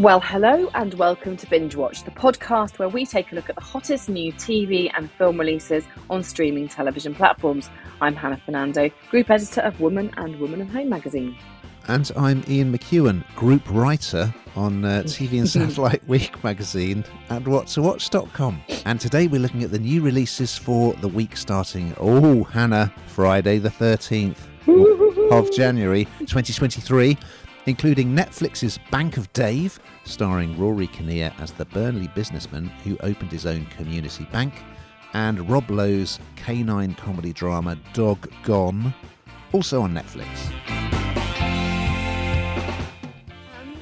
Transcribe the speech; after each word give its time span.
Well, 0.00 0.20
hello 0.20 0.70
and 0.72 0.94
welcome 0.94 1.36
to 1.36 1.46
Binge 1.46 1.76
Watch, 1.76 2.04
the 2.04 2.10
podcast 2.10 2.78
where 2.78 2.88
we 2.88 3.04
take 3.04 3.32
a 3.32 3.34
look 3.34 3.50
at 3.50 3.54
the 3.54 3.60
hottest 3.60 4.08
new 4.08 4.32
TV 4.32 4.90
and 4.96 5.10
film 5.10 5.38
releases 5.38 5.84
on 6.08 6.22
streaming 6.22 6.68
television 6.68 7.14
platforms. 7.14 7.68
I'm 8.00 8.16
Hannah 8.16 8.40
Fernando, 8.46 8.88
group 9.10 9.28
editor 9.28 9.60
of 9.60 9.78
Woman 9.78 10.10
and 10.16 10.40
Woman 10.40 10.62
and 10.62 10.70
Home 10.70 10.88
magazine. 10.88 11.36
And 11.88 12.10
I'm 12.16 12.42
Ian 12.48 12.72
McEwan, 12.72 13.26
group 13.36 13.60
writer 13.68 14.34
on 14.56 14.86
uh, 14.86 15.02
TV 15.04 15.38
and 15.38 15.46
Satellite 15.46 16.08
Week 16.08 16.42
magazine 16.42 17.04
at 17.28 17.42
whattowatch.com. 17.42 18.62
And 18.86 18.98
today 18.98 19.26
we're 19.26 19.42
looking 19.42 19.64
at 19.64 19.70
the 19.70 19.78
new 19.78 20.00
releases 20.00 20.56
for 20.56 20.94
the 20.94 21.08
week 21.08 21.36
starting, 21.36 21.94
oh, 22.00 22.44
Hannah, 22.44 22.90
Friday 23.08 23.58
the 23.58 23.68
13th 23.68 24.38
of 25.30 25.52
January 25.52 26.06
2023 26.20 27.16
including 27.66 28.14
Netflix's 28.14 28.78
Bank 28.90 29.16
of 29.16 29.32
Dave, 29.32 29.78
starring 30.04 30.58
Rory 30.58 30.86
Kinnear 30.86 31.32
as 31.38 31.52
the 31.52 31.64
Burnley 31.66 32.08
businessman 32.08 32.66
who 32.84 32.96
opened 33.00 33.32
his 33.32 33.46
own 33.46 33.66
community 33.66 34.24
bank, 34.32 34.54
and 35.12 35.48
Rob 35.50 35.70
Lowe's 35.70 36.18
canine 36.36 36.94
comedy 36.94 37.32
drama 37.32 37.76
Dog 37.92 38.30
Gone, 38.42 38.94
also 39.52 39.82
on 39.82 39.92
Netflix. 39.92 40.26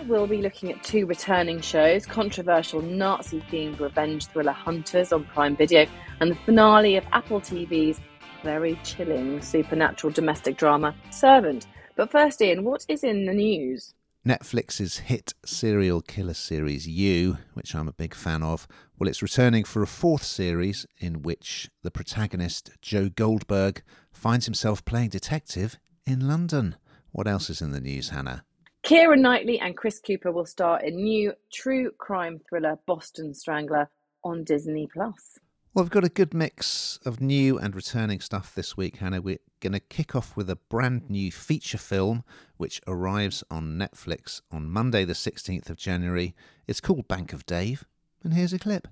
We'll 0.07 0.27
be 0.27 0.41
looking 0.41 0.73
at 0.73 0.83
two 0.83 1.05
returning 1.05 1.61
shows 1.61 2.07
controversial 2.07 2.81
Nazi 2.81 3.43
themed 3.53 3.79
revenge 3.79 4.27
thriller 4.27 4.53
Hunters 4.53 5.13
on 5.13 5.25
Prime 5.25 5.55
Video, 5.55 5.87
and 6.21 6.31
the 6.31 6.37
finale 6.47 6.97
of 6.97 7.05
Apple 7.13 7.43
TV's 7.43 8.01
very 8.43 8.79
chilling 8.85 9.43
supernatural 9.43 10.13
domestic 10.13 10.57
drama 10.57 10.95
Servant. 11.11 11.67
But 11.99 12.13
first, 12.13 12.41
Ian, 12.41 12.63
what 12.63 12.87
is 12.89 13.03
in 13.03 13.27
the 13.27 13.35
news? 13.35 13.93
Netflix's 14.25 14.99
hit 14.99 15.35
serial 15.45 16.01
killer 16.01 16.33
series 16.33 16.87
You, 16.87 17.39
which 17.55 17.75
I'm 17.75 17.89
a 17.89 17.93
big 17.93 18.15
fan 18.15 18.41
of, 18.41 18.69
well, 18.97 19.09
it's 19.09 19.21
returning 19.21 19.65
for 19.65 19.83
a 19.83 19.87
fourth 19.89 20.23
series 20.23 20.87
in 20.99 21.23
which 21.23 21.69
the 21.83 21.91
protagonist, 21.91 22.71
Joe 22.81 23.09
Goldberg, 23.09 23.83
finds 24.13 24.45
himself 24.45 24.85
playing 24.85 25.09
detective 25.09 25.77
in 26.07 26.29
London. 26.29 26.77
What 27.11 27.27
else 27.27 27.51
is 27.51 27.61
in 27.61 27.73
the 27.73 27.81
news, 27.81 28.11
Hannah? 28.11 28.45
Keira 28.85 29.19
Knightley 29.19 29.59
and 29.59 29.77
Chris 29.77 29.99
Cooper 29.99 30.31
will 30.31 30.47
star 30.47 30.81
in 30.81 31.03
new 31.03 31.33
true 31.53 31.91
crime 31.99 32.41
thriller 32.49 32.79
Boston 32.87 33.35
Strangler 33.35 33.91
on 34.23 34.45
Disney 34.45 34.87
Plus. 34.87 35.41
Well, 35.79 35.85
we've 35.85 35.93
got 35.93 36.03
a 36.03 36.09
good 36.09 36.35
mix 36.35 36.99
of 37.05 37.21
new 37.21 37.57
and 37.57 37.73
returning 37.73 38.19
stuff 38.19 38.53
this 38.53 38.77
week, 38.77 38.97
Hannah. 38.97 39.21
We're 39.21 39.39
going 39.61 39.75
to 39.75 39.79
kick 39.79 40.17
off 40.17 40.37
with 40.37 40.51
a 40.51 40.57
brand 40.57 41.09
new 41.09 41.31
feature 41.31 41.79
film 41.79 42.25
which 42.57 42.81
arrives 42.89 43.45
on 43.49 43.79
Netflix 43.79 44.41
on 44.51 44.69
Monday, 44.69 45.05
the 45.05 45.13
16th 45.13 45.71
of 45.71 45.77
January. 45.77 46.35
It's 46.67 46.81
called 46.81 47.07
Bank 47.07 47.33
of 47.33 47.47
Dave, 47.47 47.85
and 48.25 48.35
here's 48.35 48.53
a 48.53 48.59
clip. 48.59 48.89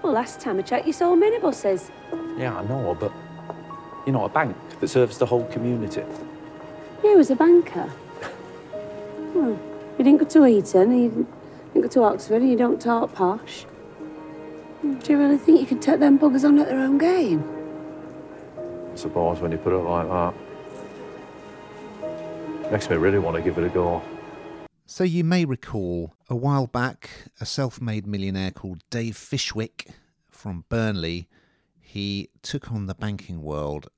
Well, 0.00 0.12
last 0.12 0.38
time 0.38 0.60
I 0.60 0.62
checked, 0.62 0.86
you 0.86 0.92
saw 0.92 1.16
minibuses. 1.16 1.90
Yeah, 2.38 2.56
I 2.56 2.64
know, 2.64 2.96
but 3.00 3.10
you're 4.06 4.12
not 4.12 4.26
a 4.26 4.32
bank 4.32 4.56
that 4.78 4.86
serves 4.86 5.18
the 5.18 5.26
whole 5.26 5.46
community. 5.46 6.04
You 7.02 7.16
was 7.16 7.32
a 7.32 7.34
banker. 7.34 7.92
well, 8.22 8.30
hmm. 9.56 9.98
you 9.98 10.04
didn't 10.04 10.18
go 10.18 10.26
to 10.26 10.46
Eton, 10.46 10.96
you 10.96 11.26
didn't 11.74 11.82
go 11.82 11.88
to 11.88 12.04
Oxford, 12.04 12.42
and 12.42 12.48
you 12.52 12.56
don't 12.56 12.80
talk 12.80 13.12
posh. 13.16 13.66
Mm, 14.82 15.02
do 15.02 15.12
you 15.12 15.18
really 15.18 15.38
think 15.38 15.60
you 15.60 15.66
can 15.66 15.80
take 15.80 15.98
them 15.98 16.18
buggers 16.18 16.44
on 16.44 16.58
at 16.58 16.68
their 16.68 16.78
own 16.78 16.98
game? 16.98 17.42
I 18.92 18.96
suppose 18.96 19.40
when 19.40 19.52
you 19.52 19.58
put 19.58 19.72
it 19.72 19.78
like 19.78 20.08
that. 20.08 20.34
Makes 22.70 22.90
me 22.90 22.96
really 22.96 23.18
want 23.18 23.36
to 23.36 23.42
give 23.42 23.58
it 23.58 23.64
a 23.64 23.68
go. 23.68 24.02
So, 24.86 25.04
you 25.04 25.24
may 25.24 25.44
recall 25.44 26.14
a 26.28 26.36
while 26.36 26.66
back 26.66 27.10
a 27.40 27.46
self 27.46 27.80
made 27.80 28.06
millionaire 28.06 28.50
called 28.50 28.82
Dave 28.90 29.16
Fishwick 29.16 29.88
from 30.30 30.64
Burnley. 30.68 31.28
He 31.80 32.30
took 32.42 32.70
on 32.70 32.86
the 32.86 32.94
banking 32.94 33.42
world 33.42 33.88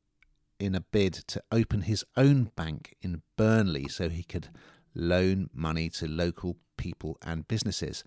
in 0.58 0.74
a 0.74 0.80
bid 0.80 1.14
to 1.14 1.42
open 1.50 1.82
his 1.82 2.04
own 2.16 2.50
bank 2.56 2.94
in 3.02 3.22
Burnley 3.36 3.88
so 3.88 4.08
he 4.08 4.22
could 4.22 4.48
loan 4.94 5.48
money 5.52 5.88
to 5.90 6.06
local 6.06 6.56
people 6.76 7.18
and 7.22 7.48
businesses. 7.48 8.04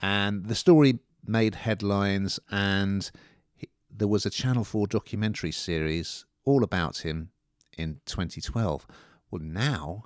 And 0.00 0.46
the 0.46 0.54
story 0.54 0.98
made 1.26 1.54
headlines, 1.54 2.40
and 2.50 3.10
he, 3.54 3.68
there 3.90 4.08
was 4.08 4.26
a 4.26 4.30
Channel 4.30 4.64
4 4.64 4.86
documentary 4.86 5.52
series 5.52 6.24
all 6.44 6.62
about 6.64 6.98
him 6.98 7.30
in 7.76 8.00
2012. 8.06 8.86
Well, 9.30 9.42
now 9.42 10.04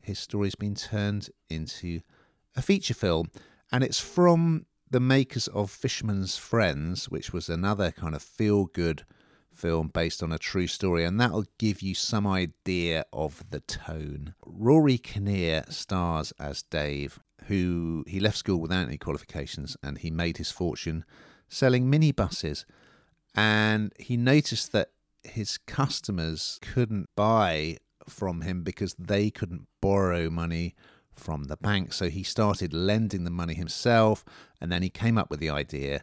his 0.00 0.18
story's 0.18 0.54
been 0.54 0.74
turned 0.74 1.30
into 1.48 2.00
a 2.54 2.62
feature 2.62 2.94
film, 2.94 3.30
and 3.72 3.82
it's 3.82 4.00
from 4.00 4.66
the 4.90 5.00
makers 5.00 5.48
of 5.48 5.70
Fisherman's 5.70 6.36
Friends, 6.36 7.10
which 7.10 7.32
was 7.32 7.48
another 7.48 7.90
kind 7.90 8.14
of 8.14 8.22
feel 8.22 8.66
good 8.66 9.04
film 9.52 9.88
based 9.88 10.22
on 10.22 10.32
a 10.32 10.38
true 10.38 10.66
story, 10.66 11.04
and 11.04 11.20
that'll 11.20 11.46
give 11.58 11.82
you 11.82 11.94
some 11.94 12.26
idea 12.26 13.04
of 13.12 13.42
the 13.50 13.60
tone. 13.60 14.34
Rory 14.44 14.98
Kinnear 14.98 15.64
stars 15.68 16.32
as 16.38 16.62
Dave, 16.62 17.18
who 17.48 18.04
he 18.06 18.20
left 18.20 18.36
school 18.36 18.60
without 18.60 18.86
any 18.86 18.98
qualifications 18.98 19.76
and 19.82 19.98
he 19.98 20.10
made 20.10 20.36
his 20.36 20.50
fortune 20.50 21.04
selling 21.48 21.90
minibuses. 21.90 22.64
And 23.34 23.92
he 23.98 24.16
noticed 24.16 24.72
that 24.72 24.90
his 25.22 25.58
customers 25.58 26.58
couldn't 26.62 27.08
buy 27.14 27.78
from 28.08 28.42
him 28.42 28.62
because 28.62 28.94
they 28.98 29.30
couldn't 29.30 29.66
borrow 29.80 30.30
money 30.30 30.74
from 31.12 31.44
the 31.44 31.56
bank. 31.56 31.92
So 31.92 32.08
he 32.08 32.22
started 32.22 32.72
lending 32.72 33.24
the 33.24 33.30
money 33.30 33.54
himself. 33.54 34.24
And 34.60 34.70
then 34.70 34.82
he 34.82 34.90
came 34.90 35.18
up 35.18 35.30
with 35.30 35.40
the 35.40 35.50
idea 35.50 36.02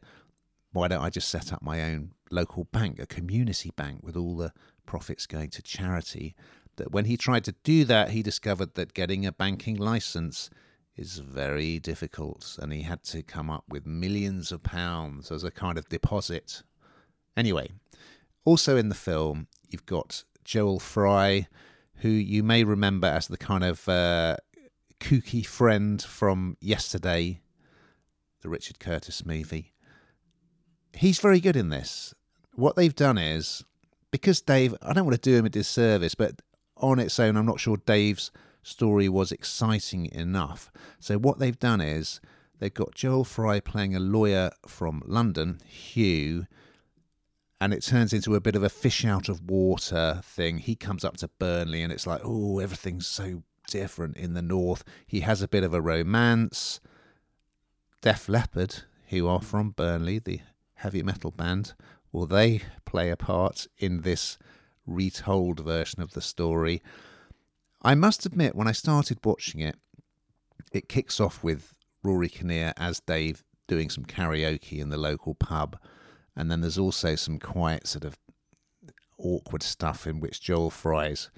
why 0.73 0.87
don't 0.87 1.03
I 1.03 1.11
just 1.11 1.29
set 1.29 1.53
up 1.53 1.61
my 1.61 1.83
own 1.83 2.13
local 2.31 2.63
bank, 2.65 2.99
a 2.99 3.05
community 3.05 3.71
bank, 3.75 3.99
with 4.01 4.17
all 4.17 4.35
the 4.35 4.51
profits 4.87 5.27
going 5.27 5.51
to 5.51 5.61
charity? 5.61 6.35
That 6.77 6.91
when 6.91 7.05
he 7.05 7.15
tried 7.15 7.43
to 7.43 7.53
do 7.63 7.85
that, 7.85 8.09
he 8.09 8.23
discovered 8.23 8.73
that 8.73 8.95
getting 8.95 9.23
a 9.25 9.31
banking 9.31 9.75
license 9.77 10.49
is 10.95 11.17
very 11.17 11.79
difficult, 11.79 12.57
and 12.61 12.71
he 12.71 12.81
had 12.81 13.03
to 13.03 13.23
come 13.23 13.49
up 13.49 13.63
with 13.69 13.85
millions 13.85 14.51
of 14.51 14.61
pounds 14.63 15.31
as 15.31 15.43
a 15.43 15.51
kind 15.51 15.77
of 15.77 15.89
deposit. 15.89 16.61
Anyway, 17.35 17.69
also 18.45 18.77
in 18.77 18.89
the 18.89 18.95
film, 18.95 19.47
you've 19.69 19.85
got 19.85 20.23
Joel 20.43 20.79
Fry, 20.79 21.47
who 21.95 22.09
you 22.09 22.43
may 22.43 22.63
remember 22.63 23.07
as 23.07 23.27
the 23.27 23.37
kind 23.37 23.63
of 23.63 23.87
uh, 23.89 24.37
kooky 24.99 25.45
friend 25.45 26.01
from 26.01 26.57
yesterday, 26.61 27.39
the 28.41 28.49
Richard 28.49 28.79
Curtis 28.79 29.25
movie. 29.25 29.73
He's 30.93 31.19
very 31.19 31.39
good 31.39 31.55
in 31.55 31.69
this. 31.69 32.13
What 32.55 32.75
they've 32.75 32.95
done 32.95 33.17
is, 33.17 33.63
because 34.11 34.41
Dave, 34.41 34.75
I 34.83 34.93
don't 34.93 35.05
want 35.05 35.19
to 35.19 35.29
do 35.29 35.35
him 35.35 35.45
a 35.45 35.49
disservice, 35.49 36.13
but 36.13 36.39
on 36.77 36.99
its 36.99 37.19
own, 37.19 37.35
I'm 37.35 37.47
not 37.47 37.59
sure 37.59 37.77
Dave's 37.77 38.29
story 38.63 39.07
was 39.07 39.31
exciting 39.31 40.07
enough. 40.11 40.71
So 40.99 41.17
what 41.17 41.39
they've 41.39 41.59
done 41.59 41.81
is 41.81 42.19
they've 42.59 42.73
got 42.73 42.95
Joel 42.95 43.23
Fry 43.23 43.59
playing 43.59 43.95
a 43.95 43.99
lawyer 43.99 44.51
from 44.67 45.03
London, 45.05 45.59
Hugh, 45.65 46.47
and 47.61 47.73
it 47.73 47.83
turns 47.83 48.11
into 48.11 48.35
a 48.35 48.41
bit 48.41 48.55
of 48.55 48.63
a 48.63 48.69
fish 48.69 49.05
out 49.05 49.29
of 49.29 49.49
water 49.49 50.21
thing. 50.23 50.57
He 50.57 50.75
comes 50.75 51.05
up 51.05 51.17
to 51.17 51.29
Burnley 51.39 51.81
and 51.81 51.93
it's 51.93 52.07
like, 52.07 52.21
oh, 52.23 52.59
everything's 52.59 53.07
so 53.07 53.43
different 53.69 54.17
in 54.17 54.33
the 54.33 54.41
north. 54.41 54.83
He 55.07 55.21
has 55.21 55.41
a 55.41 55.47
bit 55.47 55.63
of 55.63 55.73
a 55.73 55.81
romance. 55.81 56.79
Def 58.01 58.27
Leppard, 58.27 58.83
who 59.09 59.27
are 59.27 59.41
from 59.41 59.69
Burnley, 59.69 60.19
the 60.19 60.41
heavy 60.73 61.03
metal 61.03 61.31
band, 61.31 61.73
will 62.11 62.25
they 62.25 62.61
play 62.85 63.09
a 63.09 63.15
part 63.15 63.67
in 63.77 64.01
this 64.01 64.37
retold 64.85 65.61
version 65.61 66.01
of 66.01 66.11
the 66.11 66.21
story? 66.21 66.81
I 67.83 67.95
must 67.95 68.25
admit, 68.25 68.55
when 68.55 68.67
I 68.67 68.71
started 68.71 69.19
watching 69.23 69.61
it, 69.61 69.75
it 70.71 70.89
kicks 70.89 71.19
off 71.19 71.43
with 71.43 71.73
Rory 72.03 72.29
Kinnear 72.29 72.73
as 72.77 72.99
Dave 73.01 73.43
doing 73.67 73.89
some 73.89 74.05
karaoke 74.05 74.79
in 74.79 74.89
the 74.89 74.97
local 74.97 75.35
pub. 75.35 75.77
And 76.35 76.49
then 76.49 76.61
there's 76.61 76.77
also 76.77 77.15
some 77.15 77.39
quite 77.39 77.85
sort 77.87 78.05
of 78.05 78.17
awkward 79.17 79.63
stuff 79.63 80.07
in 80.07 80.19
which 80.19 80.41
Joel 80.41 80.69
Fry's 80.69 81.29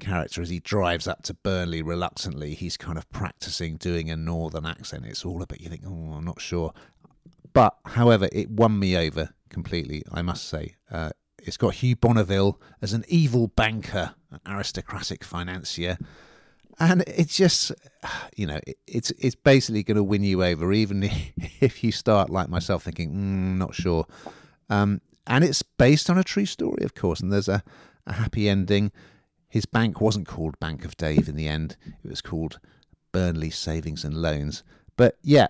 character, 0.00 0.42
as 0.42 0.50
he 0.50 0.60
drives 0.60 1.06
up 1.06 1.22
to 1.22 1.34
Burnley 1.34 1.82
reluctantly, 1.82 2.54
he's 2.54 2.76
kind 2.76 2.98
of 2.98 3.08
practicing 3.10 3.76
doing 3.76 4.10
a 4.10 4.16
northern 4.16 4.66
accent. 4.66 5.06
It's 5.06 5.24
all 5.24 5.42
a 5.42 5.46
bit, 5.46 5.60
you 5.60 5.68
think, 5.68 5.82
oh, 5.86 6.14
I'm 6.14 6.24
not 6.24 6.40
sure. 6.40 6.72
But, 7.52 7.76
however, 7.84 8.28
it 8.32 8.50
won 8.50 8.78
me 8.78 8.96
over 8.96 9.30
completely, 9.48 10.02
I 10.10 10.22
must 10.22 10.48
say. 10.48 10.76
Uh, 10.90 11.10
it's 11.38 11.56
got 11.56 11.74
Hugh 11.74 11.96
Bonneville 11.96 12.60
as 12.80 12.92
an 12.92 13.04
evil 13.08 13.48
banker, 13.48 14.14
an 14.32 14.40
aristocratic 14.46 15.24
financier. 15.24 15.98
And 16.78 17.02
it's 17.06 17.36
just, 17.36 17.70
you 18.34 18.46
know, 18.46 18.60
it's 18.86 19.10
it's 19.12 19.34
basically 19.34 19.82
going 19.82 19.96
to 19.96 20.02
win 20.02 20.24
you 20.24 20.42
over, 20.42 20.72
even 20.72 21.02
if 21.60 21.84
you 21.84 21.92
start 21.92 22.30
like 22.30 22.48
myself 22.48 22.84
thinking, 22.84 23.12
mm, 23.12 23.58
not 23.58 23.74
sure. 23.74 24.06
Um, 24.70 25.00
and 25.26 25.44
it's 25.44 25.62
based 25.62 26.10
on 26.10 26.18
a 26.18 26.24
true 26.24 26.46
story, 26.46 26.82
of 26.82 26.94
course, 26.94 27.20
and 27.20 27.32
there's 27.32 27.48
a, 27.48 27.62
a 28.06 28.14
happy 28.14 28.48
ending. 28.48 28.90
His 29.48 29.66
bank 29.66 30.00
wasn't 30.00 30.26
called 30.26 30.58
Bank 30.58 30.84
of 30.84 30.96
Dave 30.96 31.28
in 31.28 31.36
the 31.36 31.46
end; 31.46 31.76
it 32.02 32.08
was 32.08 32.22
called 32.22 32.58
Burnley 33.12 33.50
Savings 33.50 34.02
and 34.02 34.14
Loans. 34.14 34.64
But 34.96 35.18
yeah, 35.22 35.48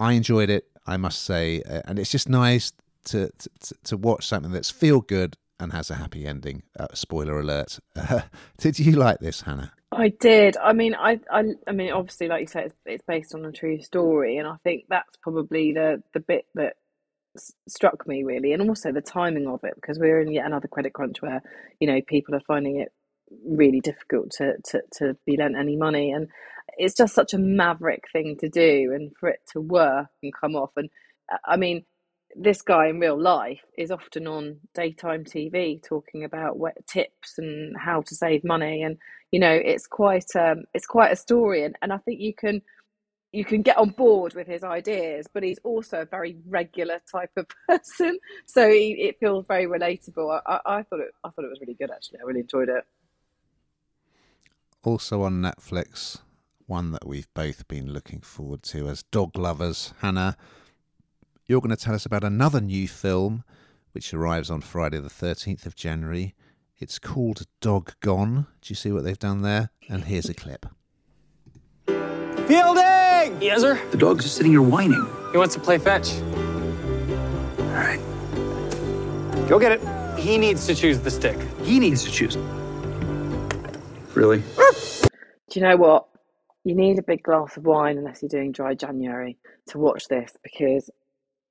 I 0.00 0.14
enjoyed 0.14 0.50
it. 0.50 0.66
I 0.86 0.96
must 0.96 1.22
say, 1.22 1.62
and 1.84 1.98
it's 1.98 2.10
just 2.10 2.28
nice 2.28 2.72
to 3.04 3.30
to, 3.60 3.74
to 3.84 3.96
watch 3.98 4.26
something 4.26 4.50
that's 4.50 4.70
feel 4.70 5.02
good 5.02 5.36
and 5.64 5.72
has 5.72 5.90
a 5.90 5.96
happy 5.96 6.26
ending. 6.26 6.62
Uh, 6.78 6.86
spoiler 6.94 7.40
alert. 7.40 7.80
did 8.58 8.78
you 8.78 8.92
like 8.92 9.18
this, 9.18 9.40
Hannah? 9.40 9.72
I 9.90 10.08
did. 10.08 10.56
I 10.56 10.72
mean, 10.72 10.94
I, 10.94 11.20
I, 11.30 11.44
I 11.66 11.72
mean, 11.72 11.92
obviously, 11.92 12.28
like 12.28 12.42
you 12.42 12.46
said, 12.46 12.66
it's, 12.66 12.76
it's 12.84 13.04
based 13.06 13.34
on 13.34 13.44
a 13.44 13.52
true 13.52 13.80
story, 13.80 14.38
and 14.38 14.46
I 14.46 14.56
think 14.62 14.84
that's 14.88 15.16
probably 15.22 15.72
the 15.72 16.02
the 16.12 16.20
bit 16.20 16.46
that 16.54 16.74
s- 17.36 17.52
struck 17.68 18.06
me 18.06 18.24
really, 18.24 18.52
and 18.52 18.68
also 18.68 18.92
the 18.92 19.00
timing 19.00 19.46
of 19.46 19.60
it, 19.64 19.74
because 19.76 19.98
we're 19.98 20.20
in 20.20 20.32
yet 20.32 20.46
another 20.46 20.68
credit 20.68 20.92
crunch 20.92 21.22
where 21.22 21.42
you 21.80 21.86
know 21.86 22.00
people 22.06 22.34
are 22.34 22.42
finding 22.46 22.80
it 22.80 22.92
really 23.46 23.80
difficult 23.80 24.30
to 24.32 24.54
to 24.64 24.82
to 24.98 25.16
be 25.26 25.36
lent 25.36 25.56
any 25.56 25.76
money, 25.76 26.10
and 26.12 26.28
it's 26.76 26.94
just 26.94 27.14
such 27.14 27.32
a 27.32 27.38
maverick 27.38 28.04
thing 28.12 28.36
to 28.40 28.48
do, 28.48 28.92
and 28.94 29.12
for 29.18 29.28
it 29.28 29.40
to 29.52 29.60
work 29.60 30.08
and 30.22 30.32
come 30.34 30.56
off, 30.56 30.70
and 30.76 30.90
uh, 31.32 31.38
I 31.44 31.56
mean, 31.56 31.84
this 32.36 32.62
guy 32.62 32.88
in 32.88 32.98
real 32.98 33.20
life 33.20 33.64
is 33.78 33.90
often 33.90 34.26
on 34.26 34.58
daytime 34.74 35.24
TV 35.24 35.82
talking 35.82 36.24
about 36.24 36.58
what 36.58 36.86
tips 36.86 37.38
and 37.38 37.76
how 37.78 38.02
to 38.02 38.14
save 38.14 38.44
money, 38.44 38.82
and 38.82 38.96
you 39.30 39.40
know, 39.40 39.52
it's 39.52 39.86
quite 39.86 40.34
um, 40.36 40.64
it's 40.74 40.86
quite 40.86 41.12
a 41.12 41.16
story, 41.16 41.64
and, 41.64 41.76
and 41.82 41.92
I 41.92 41.98
think 41.98 42.20
you 42.20 42.34
can 42.34 42.62
you 43.32 43.44
can 43.44 43.62
get 43.62 43.76
on 43.76 43.90
board 43.90 44.34
with 44.34 44.46
his 44.46 44.62
ideas, 44.62 45.26
but 45.32 45.42
he's 45.42 45.58
also 45.64 46.02
a 46.02 46.06
very 46.06 46.36
regular 46.46 47.00
type 47.10 47.32
of 47.36 47.46
person, 47.68 48.18
so 48.46 48.68
he, 48.68 48.92
it 48.92 49.18
feels 49.18 49.44
very 49.46 49.66
relatable. 49.66 50.40
I, 50.46 50.52
I, 50.52 50.78
I 50.78 50.82
thought 50.82 51.00
it 51.00 51.12
I 51.24 51.30
thought 51.30 51.44
it 51.44 51.50
was 51.50 51.60
really 51.60 51.74
good 51.74 51.90
actually. 51.90 52.20
I 52.20 52.24
really 52.24 52.40
enjoyed 52.40 52.68
it. 52.68 52.84
Also 54.82 55.22
on 55.22 55.40
Netflix, 55.40 56.20
one 56.66 56.92
that 56.92 57.06
we've 57.06 57.32
both 57.32 57.66
been 57.68 57.92
looking 57.92 58.20
forward 58.20 58.62
to 58.64 58.88
as 58.88 59.02
dog 59.04 59.36
lovers, 59.36 59.94
Hannah 60.00 60.36
you're 61.46 61.60
going 61.60 61.76
to 61.76 61.82
tell 61.82 61.94
us 61.94 62.06
about 62.06 62.24
another 62.24 62.60
new 62.60 62.88
film 62.88 63.44
which 63.92 64.14
arrives 64.14 64.50
on 64.50 64.60
Friday, 64.60 64.98
the 64.98 65.08
13th 65.08 65.66
of 65.66 65.76
January. 65.76 66.34
It's 66.78 66.98
called 66.98 67.46
Dog 67.60 67.94
Gone. 68.00 68.46
Do 68.60 68.68
you 68.68 68.74
see 68.74 68.90
what 68.90 69.04
they've 69.04 69.18
done 69.18 69.42
there? 69.42 69.70
And 69.88 70.04
here's 70.04 70.28
a 70.28 70.34
clip. 70.34 70.66
Fielding! 71.86 73.40
Yes, 73.40 73.60
sir. 73.60 73.80
The 73.90 73.96
dog's 73.96 74.24
just 74.24 74.36
sitting 74.36 74.52
here 74.52 74.62
whining. 74.62 75.06
He 75.32 75.38
wants 75.38 75.54
to 75.54 75.60
play 75.60 75.78
fetch. 75.78 76.14
All 77.58 77.66
right. 77.72 78.00
Go 79.48 79.58
get 79.58 79.72
it. 79.72 80.18
He 80.18 80.38
needs 80.38 80.66
to 80.66 80.74
choose 80.74 80.98
the 81.00 81.10
stick. 81.10 81.38
He 81.62 81.78
needs 81.78 82.04
to 82.04 82.10
choose. 82.10 82.36
Really? 84.14 84.42
Do 85.50 85.60
you 85.60 85.62
know 85.62 85.76
what? 85.76 86.06
You 86.64 86.74
need 86.74 86.98
a 86.98 87.02
big 87.02 87.22
glass 87.22 87.56
of 87.56 87.66
wine 87.66 87.98
unless 87.98 88.22
you're 88.22 88.28
doing 88.30 88.52
dry 88.52 88.74
January 88.74 89.36
to 89.68 89.78
watch 89.78 90.08
this 90.08 90.32
because 90.42 90.90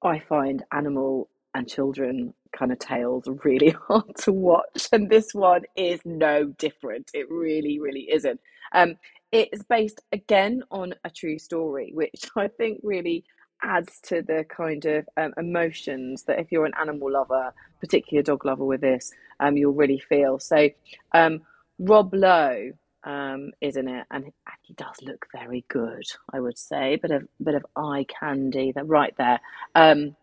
I 0.06 0.20
find 0.20 0.64
animal 0.72 1.30
and 1.56 1.68
children 1.68 2.34
kind 2.58 2.72
of 2.72 2.80
tales 2.80 3.28
really 3.44 3.76
hard 3.88 4.16
to 4.18 4.32
watch, 4.32 4.88
and 4.92 5.10
this 5.10 5.34
one 5.34 5.64
is 5.76 6.00
no 6.06 6.46
different. 6.46 7.12
It 7.14 7.30
really, 7.30 7.80
really 7.80 8.08
isn't. 8.12 8.40
Um, 8.74 8.96
it's 9.32 9.64
based 9.64 10.02
again 10.12 10.64
on 10.72 10.94
a 11.04 11.10
true 11.10 11.40
story, 11.40 11.92
which 11.94 12.30
I 12.38 12.48
think 12.48 12.80
really 12.84 13.24
adds 13.64 14.00
to 14.02 14.22
the 14.22 14.46
kind 14.50 14.86
of 14.86 15.08
um, 15.16 15.34
emotions 15.38 16.24
that 16.24 16.40
if 16.40 16.52
you're 16.52 16.66
an 16.66 16.74
animal 16.80 17.12
lover, 17.12 17.54
particularly 17.80 18.20
a 18.20 18.24
dog 18.24 18.46
lover 18.46 18.66
with 18.66 18.82
this, 18.82 19.12
um, 19.40 19.58
you'll 19.58 19.74
really 19.74 20.00
feel. 20.00 20.38
So, 20.40 20.70
um, 21.14 21.42
Rob 21.80 22.14
Lowe 22.14 22.72
um, 23.04 23.52
is 23.62 23.78
in 23.78 23.88
it, 23.88 24.06
and 24.12 24.32
he 24.62 24.74
does 24.74 24.96
look 25.02 25.28
very 25.34 25.66
good. 25.68 26.06
I 26.32 26.40
would 26.40 26.58
say, 26.58 26.96
bit 26.96 27.12
of 27.12 27.28
bit 27.44 27.56
of 27.56 27.66
eye 27.76 28.06
candy, 28.20 28.72
that 28.74 28.88
right 28.88 29.14
there. 29.18 29.40
Um, 29.76 30.16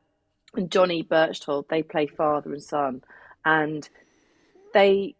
and 0.54 0.70
Johnny 0.70 1.02
Berchtold, 1.02 1.66
they 1.68 1.82
play 1.82 2.06
father 2.06 2.52
and 2.52 2.62
son, 2.62 3.02
and 3.44 3.88
they 4.74 5.14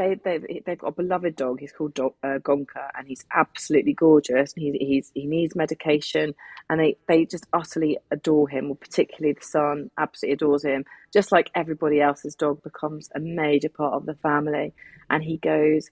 they 0.00 0.14
they 0.14 0.62
they've 0.64 0.78
got 0.78 0.88
a 0.88 1.02
beloved 1.02 1.36
dog. 1.36 1.60
He's 1.60 1.72
called 1.72 1.94
dog, 1.94 2.14
uh, 2.22 2.38
Gonker, 2.38 2.88
and 2.96 3.06
he's 3.06 3.24
absolutely 3.34 3.92
gorgeous. 3.92 4.54
He 4.54 4.72
he's 4.80 5.12
he 5.14 5.26
needs 5.26 5.54
medication, 5.54 6.34
and 6.70 6.80
they 6.80 6.96
they 7.06 7.26
just 7.26 7.46
utterly 7.52 7.98
adore 8.10 8.48
him. 8.48 8.74
Particularly 8.80 9.34
the 9.34 9.44
son 9.44 9.90
absolutely 9.98 10.34
adores 10.34 10.64
him. 10.64 10.84
Just 11.12 11.32
like 11.32 11.50
everybody 11.54 12.00
else's 12.00 12.34
dog 12.34 12.62
becomes 12.62 13.10
a 13.14 13.20
major 13.20 13.68
part 13.68 13.94
of 13.94 14.06
the 14.06 14.14
family, 14.14 14.72
and 15.10 15.22
he 15.22 15.36
goes 15.36 15.90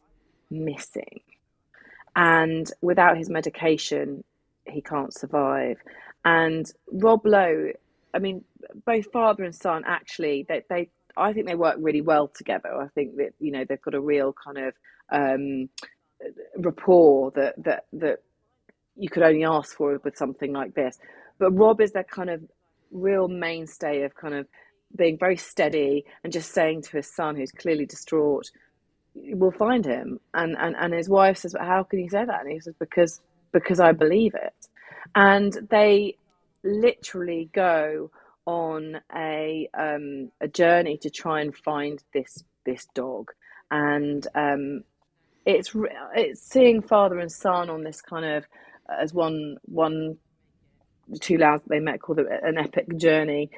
missing. 0.51 1.21
And 2.17 2.71
without 2.81 3.17
his 3.17 3.31
medication, 3.31 4.25
he 4.67 4.81
can't 4.81 5.15
survive. 5.15 5.79
And 6.25 6.71
Rob 6.91 7.25
Lowe, 7.25 7.73
I 8.13 8.19
mean, 8.19 8.45
both 8.85 9.11
father 9.13 9.45
and 9.45 9.55
son 9.55 9.85
actually, 9.87 10.45
they, 10.49 10.63
they 10.69 10.91
I 11.17 11.33
think 11.33 11.47
they 11.47 11.55
work 11.55 11.77
really 11.79 12.01
well 12.01 12.29
together. 12.29 12.75
I 12.75 12.89
think 12.89 13.17
that 13.17 13.35
you 13.41 13.53
know 13.53 13.65
they've 13.65 13.83
got 13.83 13.95
a 13.95 14.01
real 14.01 14.33
kind 14.33 14.59
of 14.59 14.75
um, 15.11 15.69
rapport 16.57 17.33
that 17.33 17.55
that 17.65 17.87
that 17.95 18.23
you 18.97 19.09
could 19.09 19.23
only 19.23 19.45
ask 19.45 19.77
for 19.77 20.01
with 20.05 20.17
something 20.17 20.53
like 20.53 20.75
this. 20.75 20.99
But 21.39 21.53
Rob 21.53 21.81
is 21.81 21.93
that 21.93 22.11
kind 22.11 22.31
of 22.31 22.43
real 22.91 23.29
mainstay 23.29 24.03
of 24.03 24.15
kind 24.15 24.35
of 24.35 24.47
being 24.97 25.19
very 25.19 25.37
steady 25.37 26.05
and 26.25 26.33
just 26.33 26.53
saying 26.53 26.83
to 26.83 26.97
his 26.97 27.15
son, 27.15 27.37
who's 27.37 27.53
clearly 27.53 27.87
distraught, 27.87 28.51
we'll 29.25 29.51
find 29.51 29.85
him. 29.85 30.21
And, 30.35 30.57
and, 30.59 30.75
and 30.79 30.95
his 30.95 31.09
wife 31.09 31.39
says, 31.39 31.53
but 31.53 31.63
how 31.63 31.83
can 31.83 32.01
you 32.01 32.09
say 32.09 32.25
that? 32.25 32.41
And 32.43 32.53
he 32.53 32.61
says, 32.61 32.75
because, 32.79 33.21
because 33.53 33.81
I 33.81 33.93
believe 33.93 34.35
it. 34.35 34.55
And 35.15 35.53
they 35.71 36.17
literally 36.63 37.49
go 37.53 38.11
on 38.47 39.01
a, 39.15 39.69
um, 39.79 40.31
a 40.41 40.49
journey 40.49 40.99
to 40.99 41.11
try 41.11 41.41
and 41.41 41.55
find 41.55 42.03
this, 42.13 42.45
this 42.65 42.87
dog. 42.95 43.31
And, 43.71 44.27
um, 44.35 44.85
it's, 45.45 45.75
it's 46.15 46.43
seeing 46.43 46.83
father 46.83 47.19
and 47.19 47.33
son 47.33 47.71
on 47.71 47.83
this 47.83 48.03
kind 48.03 48.25
of, 48.25 48.45
as 48.89 49.15
one, 49.15 49.57
one, 49.65 50.19
two 51.21 51.39
lads 51.39 51.63
that 51.63 51.71
they 51.71 51.81
met 51.81 52.01
called 52.01 52.19
an 52.19 52.59
epic 52.59 52.97
journey 52.97 53.51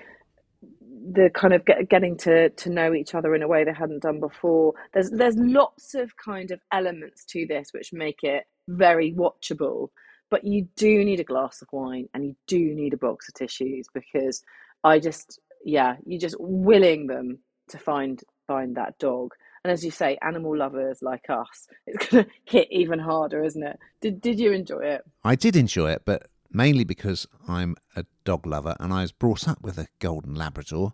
the 1.12 1.30
kind 1.32 1.54
of 1.54 1.64
get, 1.64 1.88
getting 1.88 2.16
to 2.18 2.50
to 2.50 2.70
know 2.70 2.92
each 2.94 3.14
other 3.14 3.34
in 3.34 3.42
a 3.42 3.48
way 3.48 3.64
they 3.64 3.72
hadn't 3.72 4.02
done 4.02 4.20
before. 4.20 4.74
There's 4.92 5.10
there's 5.10 5.36
lots 5.36 5.94
of 5.94 6.16
kind 6.16 6.50
of 6.50 6.60
elements 6.72 7.24
to 7.26 7.46
this 7.46 7.70
which 7.72 7.92
make 7.92 8.22
it 8.22 8.44
very 8.68 9.12
watchable. 9.12 9.88
But 10.30 10.44
you 10.44 10.68
do 10.76 11.04
need 11.04 11.18
a 11.18 11.24
glass 11.24 11.60
of 11.60 11.68
wine 11.72 12.08
and 12.14 12.24
you 12.24 12.36
do 12.46 12.58
need 12.58 12.94
a 12.94 12.98
box 12.98 13.28
of 13.28 13.34
tissues 13.34 13.86
because 13.92 14.42
I 14.84 14.98
just 14.98 15.40
yeah, 15.64 15.96
you're 16.06 16.20
just 16.20 16.36
willing 16.38 17.06
them 17.06 17.38
to 17.68 17.78
find 17.78 18.22
find 18.46 18.76
that 18.76 18.98
dog. 18.98 19.32
And 19.62 19.70
as 19.70 19.84
you 19.84 19.90
say, 19.90 20.16
animal 20.22 20.56
lovers 20.56 21.00
like 21.02 21.28
us, 21.28 21.68
it's 21.86 22.08
gonna 22.08 22.26
hit 22.44 22.68
even 22.70 22.98
harder, 22.98 23.42
isn't 23.42 23.62
it? 23.62 23.78
Did 24.00 24.20
did 24.20 24.38
you 24.38 24.52
enjoy 24.52 24.80
it? 24.80 25.02
I 25.24 25.34
did 25.34 25.56
enjoy 25.56 25.90
it, 25.92 26.02
but 26.04 26.29
mainly 26.52 26.84
because 26.84 27.26
I'm 27.48 27.76
a 27.96 28.04
dog 28.24 28.46
lover 28.46 28.76
and 28.80 28.92
I 28.92 29.02
was 29.02 29.12
brought 29.12 29.48
up 29.48 29.62
with 29.62 29.78
a 29.78 29.88
golden 29.98 30.34
Labrador, 30.34 30.92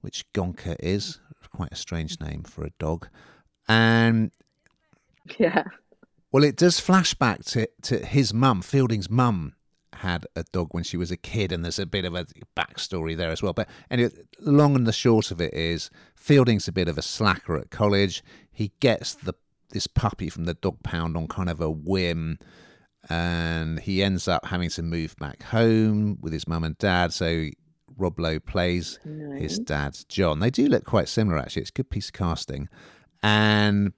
which 0.00 0.30
Gonker 0.32 0.76
is. 0.80 1.18
Quite 1.54 1.72
a 1.72 1.76
strange 1.76 2.18
name 2.18 2.44
for 2.44 2.64
a 2.64 2.70
dog. 2.78 3.08
And 3.68 4.30
yeah. 5.38 5.64
Well, 6.30 6.44
it 6.44 6.56
does 6.56 6.80
flash 6.80 7.12
back 7.12 7.44
to, 7.46 7.68
to 7.82 7.98
his 7.98 8.32
mum, 8.32 8.62
Fielding's 8.62 9.10
mum 9.10 9.54
had 10.02 10.26
a 10.34 10.44
dog 10.50 10.68
when 10.72 10.82
she 10.82 10.96
was 10.96 11.10
a 11.10 11.16
kid, 11.16 11.52
and 11.52 11.64
there's 11.64 11.78
a 11.78 11.86
bit 11.86 12.04
of 12.04 12.14
a 12.14 12.26
backstory 12.56 13.16
there 13.16 13.30
as 13.30 13.42
well. 13.42 13.52
But 13.52 13.68
anyway, 13.90 14.10
long 14.40 14.74
and 14.74 14.86
the 14.86 14.92
short 14.92 15.30
of 15.30 15.40
it 15.40 15.54
is 15.54 15.90
Fielding's 16.14 16.68
a 16.68 16.72
bit 16.72 16.88
of 16.88 16.98
a 16.98 17.02
slacker 17.02 17.56
at 17.56 17.70
college. 17.70 18.22
He 18.50 18.72
gets 18.80 19.14
the 19.14 19.34
this 19.70 19.86
puppy 19.86 20.28
from 20.28 20.44
the 20.44 20.54
dog 20.54 20.82
pound 20.82 21.16
on 21.16 21.26
kind 21.26 21.48
of 21.48 21.60
a 21.60 21.70
whim 21.70 22.38
and 23.08 23.80
he 23.80 24.02
ends 24.02 24.28
up 24.28 24.46
having 24.46 24.70
to 24.70 24.82
move 24.82 25.14
back 25.16 25.42
home 25.42 26.18
with 26.20 26.32
his 26.32 26.46
mum 26.46 26.64
and 26.64 26.78
dad. 26.78 27.12
So 27.12 27.48
Rob 27.96 28.18
Lowe 28.18 28.40
plays 28.40 28.98
nice. 29.04 29.40
his 29.40 29.58
dad, 29.58 29.98
John. 30.08 30.40
They 30.40 30.50
do 30.50 30.66
look 30.66 30.84
quite 30.84 31.08
similar, 31.08 31.38
actually. 31.38 31.62
It's 31.62 31.70
a 31.70 31.74
good 31.74 31.90
piece 31.90 32.08
of 32.08 32.14
casting. 32.14 32.68
And 33.22 33.92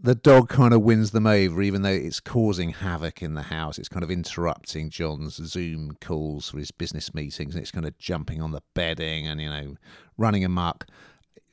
the 0.00 0.14
dog 0.14 0.48
kind 0.48 0.72
of 0.72 0.82
wins 0.82 1.10
them 1.10 1.26
over, 1.26 1.60
even 1.60 1.82
though 1.82 1.90
it's 1.90 2.20
causing 2.20 2.70
havoc 2.70 3.22
in 3.22 3.34
the 3.34 3.42
house. 3.42 3.78
It's 3.78 3.88
kind 3.88 4.02
of 4.02 4.10
interrupting 4.10 4.88
John's 4.88 5.34
Zoom 5.34 5.96
calls 6.00 6.50
for 6.50 6.58
his 6.58 6.70
business 6.70 7.12
meetings, 7.12 7.54
and 7.54 7.60
it's 7.60 7.70
kind 7.70 7.86
of 7.86 7.98
jumping 7.98 8.40
on 8.40 8.52
the 8.52 8.62
bedding 8.74 9.26
and, 9.26 9.40
you 9.40 9.50
know, 9.50 9.76
running 10.16 10.44
amok. 10.44 10.86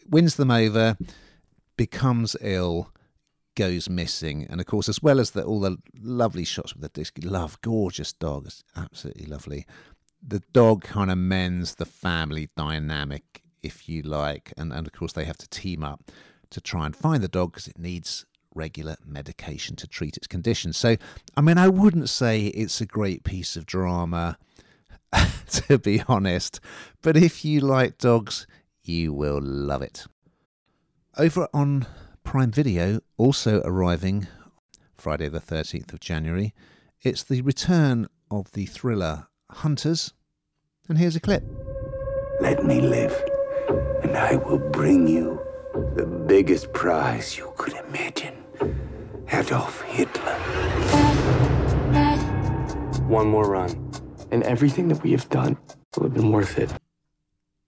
Wins 0.07 0.35
them 0.35 0.51
over, 0.51 0.97
becomes 1.75 2.35
ill, 2.39 2.91
goes 3.55 3.89
missing. 3.89 4.45
And 4.49 4.59
of 4.59 4.67
course, 4.67 4.89
as 4.89 5.01
well 5.01 5.19
as 5.19 5.31
the, 5.31 5.43
all 5.43 5.59
the 5.59 5.77
lovely 6.01 6.45
shots 6.45 6.73
with 6.73 6.81
the 6.81 6.89
disc, 6.89 7.17
love, 7.23 7.59
gorgeous 7.61 8.13
dog, 8.13 8.45
it's 8.47 8.63
absolutely 8.75 9.25
lovely. 9.25 9.65
The 10.25 10.41
dog 10.53 10.83
kind 10.83 11.11
of 11.11 11.17
mends 11.17 11.75
the 11.75 11.85
family 11.85 12.49
dynamic, 12.55 13.41
if 13.63 13.87
you 13.89 14.01
like. 14.01 14.53
And, 14.57 14.73
and 14.73 14.85
of 14.85 14.93
course, 14.93 15.13
they 15.13 15.25
have 15.25 15.37
to 15.37 15.49
team 15.49 15.83
up 15.83 16.11
to 16.51 16.61
try 16.61 16.85
and 16.85 16.95
find 16.95 17.23
the 17.23 17.27
dog 17.27 17.51
because 17.51 17.67
it 17.67 17.79
needs 17.79 18.25
regular 18.53 18.95
medication 19.05 19.75
to 19.75 19.87
treat 19.87 20.17
its 20.17 20.27
condition. 20.27 20.73
So, 20.73 20.95
I 21.35 21.41
mean, 21.41 21.57
I 21.57 21.67
wouldn't 21.67 22.09
say 22.09 22.45
it's 22.47 22.81
a 22.81 22.85
great 22.85 23.23
piece 23.23 23.55
of 23.55 23.65
drama, 23.65 24.37
to 25.49 25.77
be 25.77 26.01
honest, 26.07 26.59
but 27.01 27.17
if 27.17 27.45
you 27.45 27.59
like 27.59 27.97
dogs, 27.97 28.47
you 28.83 29.13
will 29.13 29.41
love 29.41 29.81
it. 29.81 30.05
Over 31.17 31.47
on 31.53 31.85
Prime 32.25 32.51
Video, 32.51 32.99
also 33.17 33.61
arriving 33.63 34.27
Friday 34.97 35.29
the 35.29 35.39
13th 35.39 35.93
of 35.93 36.01
January, 36.01 36.53
it's 37.01 37.23
the 37.23 37.41
return 37.43 38.07
of 38.29 38.51
the 38.51 38.65
thriller 38.65 39.27
Hunters. 39.51 40.11
And 40.89 40.97
here's 40.97 41.15
a 41.15 41.21
clip. 41.21 41.43
Let 42.41 42.65
me 42.65 42.81
live, 42.81 43.15
and 44.03 44.17
I 44.17 44.35
will 44.35 44.57
bring 44.57 45.07
you 45.07 45.39
the 45.95 46.05
biggest 46.05 46.73
prize 46.73 47.37
you 47.37 47.53
could 47.57 47.73
imagine 47.87 48.43
Adolf 49.31 49.81
Hitler. 49.83 50.35
One 53.07 53.27
more 53.27 53.49
run, 53.49 53.91
and 54.31 54.43
everything 54.43 54.89
that 54.89 55.01
we 55.03 55.11
have 55.11 55.29
done 55.29 55.57
will 55.95 56.03
have 56.03 56.13
been 56.13 56.31
worth 56.31 56.57
it. 56.57 56.73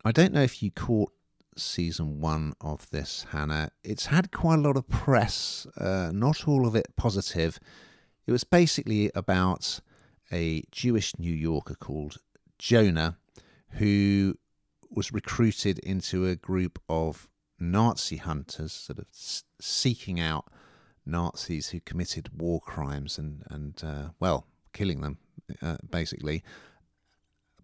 I 0.04 0.12
don't 0.12 0.34
know 0.34 0.44
if 0.44 0.62
you 0.62 0.72
caught 0.72 1.12
season 1.60 2.20
one 2.20 2.54
of 2.62 2.90
this, 2.90 3.26
Hannah. 3.32 3.72
It's 3.84 4.08
had 4.08 4.32
quite 4.32 4.60
a 4.60 4.62
lot 4.62 4.78
of 4.78 4.88
press, 4.88 5.68
uh, 5.78 6.12
not 6.14 6.48
all 6.48 6.68
of 6.68 6.76
it 6.76 6.88
positive. 6.96 7.60
It 8.26 8.32
was 8.32 8.44
basically 8.44 9.12
about 9.16 9.80
a 10.32 10.64
Jewish 10.72 11.18
New 11.18 11.34
Yorker 11.34 11.76
called 11.76 12.18
Jonah 12.60 13.18
who 13.72 14.36
was 14.90 15.14
recruited 15.14 15.80
into 15.80 16.26
a 16.26 16.36
group 16.36 16.80
of 16.90 17.28
Nazi 17.60 18.18
hunters, 18.18 18.74
sort 18.74 19.00
of 19.00 19.06
seeking 19.12 20.20
out 20.20 20.46
Nazis 21.06 21.70
who 21.70 21.80
committed 21.80 22.30
war 22.40 22.62
crimes 22.62 23.18
and, 23.18 23.44
and 23.50 23.82
uh, 23.84 24.10
well, 24.20 24.46
killing 24.74 25.02
them, 25.02 25.18
uh, 25.62 25.78
basically, 25.90 26.44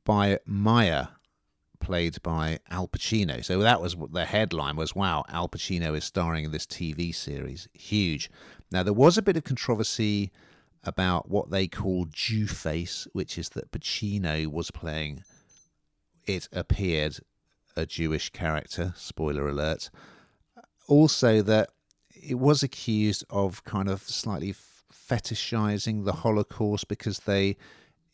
by 0.03 0.39
Meyer, 0.45 1.09
played 1.83 2.21
by 2.23 2.59
Al 2.69 2.87
Pacino. 2.87 3.43
So 3.43 3.59
that 3.59 3.81
was 3.81 3.95
the 4.11 4.25
headline 4.25 4.75
was. 4.75 4.95
Wow, 4.95 5.25
Al 5.29 5.49
Pacino 5.49 5.95
is 5.95 6.03
starring 6.03 6.45
in 6.45 6.51
this 6.51 6.65
TV 6.65 7.13
series. 7.13 7.67
Huge. 7.73 8.31
Now 8.71 8.83
there 8.83 8.93
was 8.93 9.17
a 9.17 9.21
bit 9.21 9.37
of 9.37 9.43
controversy 9.43 10.31
about 10.83 11.29
what 11.29 11.51
they 11.51 11.67
call 11.67 12.07
Jew 12.11 12.47
face, 12.47 13.07
which 13.13 13.37
is 13.37 13.49
that 13.49 13.71
Pacino 13.71 14.47
was 14.47 14.71
playing. 14.71 15.23
It 16.25 16.47
appeared 16.51 17.19
a 17.75 17.85
Jewish 17.85 18.29
character. 18.29 18.93
Spoiler 18.95 19.47
alert. 19.47 19.89
Also, 20.87 21.41
that 21.41 21.69
it 22.09 22.39
was 22.39 22.63
accused 22.63 23.23
of 23.29 23.63
kind 23.63 23.89
of 23.89 24.01
slightly 24.01 24.53
fetishizing 25.09 26.05
the 26.05 26.13
Holocaust 26.13 26.87
because 26.87 27.19
they 27.19 27.57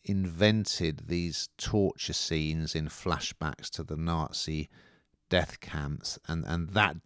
invented 0.04 1.02
these 1.06 1.48
torture 1.58 2.12
scenes 2.12 2.74
in 2.74 2.88
flashbacks 2.88 3.68
to 3.70 3.82
the 3.82 3.96
Nazi 3.96 4.68
death 5.28 5.60
camps, 5.60 6.18
and, 6.28 6.44
and 6.46 6.70
that 6.70 6.96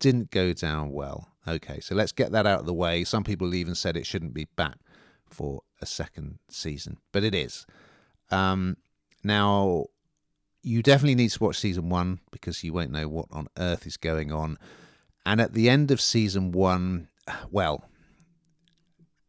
didn't 0.00 0.30
go 0.30 0.52
down 0.52 0.90
well. 0.90 1.28
Okay, 1.46 1.80
so 1.80 1.94
let's 1.94 2.12
get 2.12 2.32
that 2.32 2.46
out 2.46 2.60
of 2.60 2.66
the 2.66 2.74
way. 2.74 3.04
Some 3.04 3.24
people 3.24 3.54
even 3.54 3.74
said 3.74 3.96
it 3.96 4.06
shouldn't 4.06 4.34
be 4.34 4.48
back 4.56 4.76
for 5.28 5.60
a 5.80 5.86
second 5.86 6.38
season, 6.48 6.96
but 7.12 7.22
it 7.22 7.34
is. 7.34 7.66
Um, 8.30 8.76
now, 9.22 9.86
you 10.62 10.82
definitely 10.82 11.14
need 11.14 11.30
to 11.30 11.42
watch 11.42 11.58
season 11.58 11.88
one 11.88 12.20
because 12.32 12.64
you 12.64 12.72
won't 12.72 12.90
know 12.90 13.08
what 13.08 13.26
on 13.30 13.46
earth 13.58 13.86
is 13.86 13.96
going 13.96 14.32
on. 14.32 14.58
And 15.24 15.40
at 15.40 15.52
the 15.52 15.68
end 15.68 15.90
of 15.90 16.00
season 16.00 16.52
one, 16.52 17.08
well, 17.50 17.84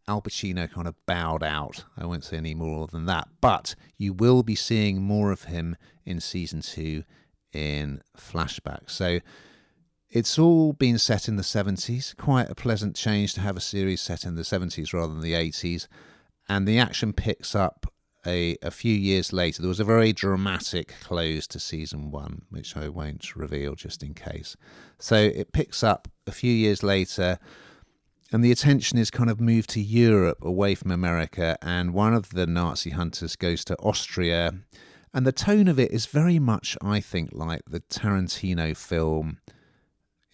Al 0.08 0.22
Pacino 0.22 0.72
kind 0.72 0.88
of 0.88 0.96
bowed 1.06 1.44
out. 1.44 1.84
I 1.98 2.06
won't 2.06 2.24
say 2.24 2.38
any 2.38 2.54
more 2.54 2.88
than 2.88 3.06
that, 3.06 3.28
but 3.42 3.76
you 3.98 4.14
will 4.14 4.42
be 4.42 4.56
seeing 4.56 5.02
more 5.02 5.32
of 5.32 5.44
him 5.44 5.76
in 6.06 6.22
season 6.22 6.62
two 6.62 7.04
in 7.52 8.02
flashback. 8.18 8.90
So 8.90 9.20
it's 10.10 10.40
all 10.40 10.74
been 10.74 10.98
set 10.98 11.28
in 11.28 11.36
the 11.36 11.44
70s. 11.44 12.16
Quite 12.16 12.50
a 12.50 12.56
pleasant 12.56 12.96
change 12.96 13.34
to 13.34 13.42
have 13.42 13.58
a 13.58 13.62
series 13.62 14.00
set 14.00 14.24
in 14.24 14.36
the 14.36 14.44
70s 14.44 14.94
rather 14.94 15.14
than 15.14 15.22
the 15.22 15.34
80s. 15.34 15.88
And 16.48 16.66
the 16.66 16.80
action 16.80 17.12
picks 17.12 17.54
up 17.54 17.92
a, 18.26 18.58
a 18.62 18.72
few 18.72 18.94
years 18.94 19.34
later. 19.34 19.62
There 19.62 19.70
was 19.70 19.82
a 19.82 19.86
very 19.86 20.14
dramatic 20.14 20.94
close 21.02 21.48
to 21.48 21.60
season 21.60 22.12
one, 22.12 22.44
which 22.50 22.78
I 22.78 22.88
won't 22.88 23.36
reveal 23.36 23.76
just 23.76 24.02
in 24.04 24.14
case. 24.14 24.56
So 25.00 25.16
it 25.16 25.52
picks 25.52 25.84
up 25.84 26.08
a 26.26 26.32
few 26.32 26.52
years 26.52 26.84
later 26.84 27.38
and 28.31 28.43
the 28.43 28.51
attention 28.51 28.98
is 28.98 29.10
kind 29.10 29.29
of 29.29 29.39
moved 29.39 29.69
to 29.72 29.81
Europe 29.81 30.39
away 30.41 30.75
from 30.75 30.91
America, 30.91 31.57
and 31.62 31.93
one 31.93 32.13
of 32.13 32.29
the 32.31 32.46
Nazi 32.48 32.89
hunters 32.89 33.36
goes 33.36 33.63
to 33.65 33.77
Austria, 33.77 34.53
and 35.13 35.25
the 35.25 35.31
tone 35.31 35.67
of 35.67 35.79
it 35.79 35.91
is 35.91 36.05
very 36.05 36.39
much, 36.39 36.77
I 36.81 37.00
think, 37.00 37.29
like 37.31 37.62
the 37.67 37.79
Tarantino 37.79 38.75
film 38.75 39.39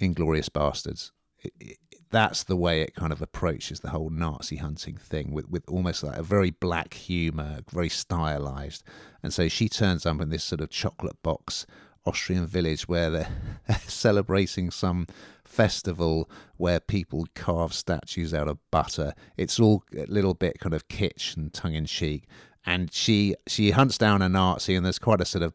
Inglourious 0.01 0.49
Basterds. 0.49 1.11
It, 1.43 1.53
it, 1.59 1.77
that's 2.09 2.43
the 2.43 2.55
way 2.55 2.81
it 2.81 2.95
kind 2.95 3.11
of 3.11 3.21
approaches 3.21 3.79
the 3.79 3.89
whole 3.89 4.11
Nazi 4.11 4.57
hunting 4.57 4.97
thing 4.97 5.31
with, 5.31 5.49
with 5.49 5.63
almost 5.67 6.03
like 6.03 6.17
a 6.17 6.23
very 6.23 6.51
black 6.51 6.93
humor, 6.93 7.61
very 7.71 7.89
stylized. 7.89 8.83
And 9.23 9.33
so 9.33 9.47
she 9.47 9.67
turns 9.67 10.05
up 10.05 10.21
in 10.21 10.29
this 10.29 10.43
sort 10.43 10.61
of 10.61 10.69
chocolate 10.69 11.21
box 11.23 11.65
Austrian 12.05 12.45
village 12.47 12.87
where 12.87 13.09
they're 13.09 13.29
celebrating 13.87 14.71
some 14.71 15.07
festival 15.45 16.29
where 16.57 16.79
people 16.79 17.27
carve 17.35 17.73
statues 17.73 18.33
out 18.33 18.47
of 18.47 18.57
butter. 18.71 19.13
It's 19.37 19.59
all 19.59 19.83
a 19.95 20.05
little 20.05 20.33
bit 20.33 20.59
kind 20.59 20.73
of 20.73 20.87
kitsch 20.87 21.37
and 21.37 21.53
tongue 21.53 21.75
in 21.75 21.85
cheek. 21.85 22.25
And 22.65 22.93
she 22.93 23.35
she 23.47 23.71
hunts 23.71 23.97
down 23.97 24.21
a 24.21 24.29
Nazi, 24.29 24.75
and 24.75 24.85
there's 24.85 24.99
quite 24.99 25.21
a 25.21 25.25
sort 25.25 25.43
of 25.43 25.53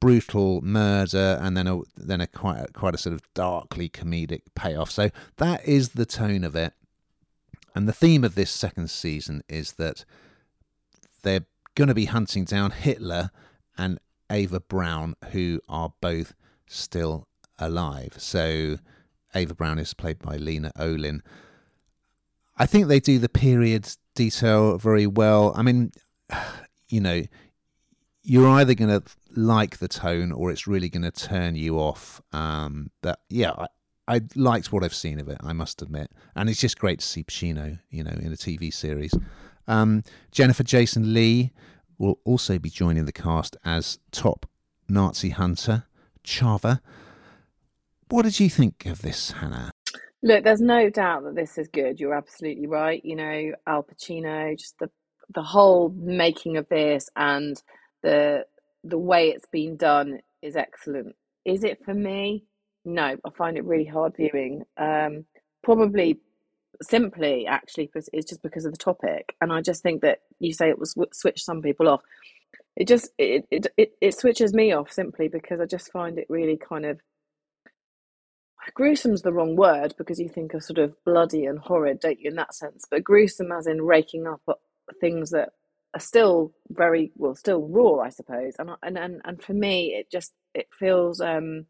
brutal 0.00 0.60
murder, 0.62 1.38
and 1.42 1.56
then 1.56 1.66
a 1.66 1.80
then 1.96 2.20
a 2.20 2.26
quite 2.26 2.72
quite 2.74 2.94
a 2.94 2.98
sort 2.98 3.14
of 3.14 3.22
darkly 3.34 3.88
comedic 3.88 4.42
payoff. 4.54 4.90
So 4.90 5.10
that 5.38 5.66
is 5.66 5.90
the 5.90 6.06
tone 6.06 6.44
of 6.44 6.54
it. 6.54 6.72
And 7.74 7.88
the 7.88 7.92
theme 7.92 8.22
of 8.22 8.36
this 8.36 8.52
second 8.52 8.88
season 8.88 9.42
is 9.48 9.72
that 9.72 10.04
they're 11.22 11.46
going 11.74 11.88
to 11.88 11.94
be 11.94 12.04
hunting 12.04 12.44
down 12.44 12.70
Hitler 12.70 13.30
and 13.76 13.98
Eva 14.30 14.60
Braun, 14.60 15.14
who 15.30 15.60
are 15.68 15.92
both 16.00 16.34
still 16.66 17.28
alive. 17.58 18.14
So 18.18 18.78
Eva 19.34 19.54
Braun 19.54 19.78
is 19.78 19.94
played 19.94 20.18
by 20.18 20.36
Lena 20.36 20.72
Olin. 20.78 21.22
I 22.56 22.66
think 22.66 22.86
they 22.86 23.00
do 23.00 23.18
the 23.18 23.28
period 23.28 23.88
detail 24.14 24.78
very 24.78 25.06
well. 25.06 25.52
I 25.56 25.62
mean, 25.62 25.92
you 26.88 27.00
know, 27.00 27.22
you're 28.22 28.48
either 28.48 28.74
going 28.74 29.00
to 29.00 29.02
like 29.36 29.78
the 29.78 29.88
tone 29.88 30.32
or 30.32 30.50
it's 30.50 30.66
really 30.66 30.88
going 30.88 31.02
to 31.02 31.10
turn 31.10 31.56
you 31.56 31.78
off. 31.78 32.22
Um, 32.32 32.90
but 33.02 33.20
yeah, 33.28 33.52
I, 33.52 33.66
I 34.06 34.20
liked 34.34 34.72
what 34.72 34.84
I've 34.84 34.94
seen 34.94 35.20
of 35.20 35.28
it, 35.28 35.38
I 35.40 35.52
must 35.52 35.82
admit. 35.82 36.10
And 36.34 36.48
it's 36.48 36.60
just 36.60 36.78
great 36.78 37.00
to 37.00 37.06
see 37.06 37.24
Pacino, 37.24 37.78
you 37.90 38.04
know, 38.04 38.16
in 38.20 38.32
a 38.32 38.36
TV 38.36 38.72
series. 38.72 39.14
Um, 39.66 40.04
Jennifer 40.30 40.62
Jason 40.62 41.12
Lee 41.12 41.52
will 41.98 42.18
also 42.24 42.58
be 42.58 42.70
joining 42.70 43.06
the 43.06 43.12
cast 43.12 43.56
as 43.64 43.98
top 44.10 44.46
Nazi 44.88 45.30
hunter, 45.30 45.84
Chava. 46.24 46.80
What 48.08 48.22
did 48.22 48.40
you 48.40 48.50
think 48.50 48.86
of 48.86 49.02
this, 49.02 49.32
Hannah? 49.32 49.70
Look, 50.22 50.44
there's 50.44 50.60
no 50.60 50.88
doubt 50.90 51.24
that 51.24 51.34
this 51.34 51.58
is 51.58 51.68
good. 51.68 52.00
You're 52.00 52.14
absolutely 52.14 52.66
right. 52.66 53.04
You 53.04 53.16
know, 53.16 53.52
Al 53.66 53.82
Pacino, 53.82 54.58
just 54.58 54.78
the 54.78 54.90
the 55.34 55.42
whole 55.42 55.88
making 55.90 56.56
of 56.56 56.68
this 56.68 57.08
and 57.16 57.60
the 58.02 58.44
the 58.84 58.98
way 58.98 59.30
it's 59.30 59.46
been 59.50 59.76
done 59.76 60.20
is 60.42 60.56
excellent. 60.56 61.14
Is 61.44 61.64
it 61.64 61.84
for 61.84 61.94
me? 61.94 62.44
No, 62.84 63.16
I 63.24 63.30
find 63.36 63.56
it 63.56 63.64
really 63.64 63.86
hard 63.86 64.14
viewing. 64.16 64.62
Um, 64.76 65.24
probably 65.62 66.20
simply 66.82 67.46
actually 67.46 67.90
it's 68.12 68.28
just 68.28 68.42
because 68.42 68.64
of 68.64 68.72
the 68.72 68.78
topic, 68.78 69.34
and 69.40 69.52
I 69.52 69.60
just 69.62 69.82
think 69.82 70.02
that 70.02 70.20
you 70.40 70.52
say 70.52 70.68
it 70.70 70.78
was 70.78 70.94
switch 71.12 71.44
some 71.44 71.62
people 71.62 71.88
off. 71.88 72.02
It 72.76 72.88
just 72.88 73.10
it, 73.18 73.46
it 73.50 73.66
it 73.76 73.92
it 74.00 74.18
switches 74.18 74.54
me 74.54 74.72
off 74.72 74.92
simply 74.92 75.28
because 75.28 75.60
I 75.60 75.66
just 75.66 75.92
find 75.92 76.18
it 76.18 76.26
really 76.28 76.58
kind 76.58 76.86
of 76.86 77.00
gruesome's 78.74 79.22
the 79.22 79.32
wrong 79.32 79.56
word 79.56 79.94
because 79.98 80.18
you 80.20 80.28
think 80.28 80.54
of 80.54 80.62
sort 80.64 80.78
of 80.78 80.94
bloody 81.04 81.46
and 81.46 81.58
horrid, 81.58 82.00
don't 82.00 82.20
you, 82.20 82.30
in 82.30 82.36
that 82.36 82.54
sense? 82.54 82.84
But 82.90 83.04
gruesome 83.04 83.52
as 83.52 83.66
in 83.66 83.82
raking 83.82 84.26
up 84.26 84.40
things 85.00 85.30
that 85.30 85.50
are 85.94 86.00
still 86.00 86.52
very 86.70 87.12
well, 87.16 87.34
still 87.34 87.62
raw, 87.68 88.00
I 88.00 88.10
suppose. 88.10 88.54
And 88.58 88.70
and 88.82 88.98
and, 88.98 89.20
and 89.24 89.42
for 89.42 89.54
me, 89.54 89.94
it 89.94 90.10
just 90.10 90.32
it 90.54 90.68
feels 90.78 91.20
um, 91.20 91.66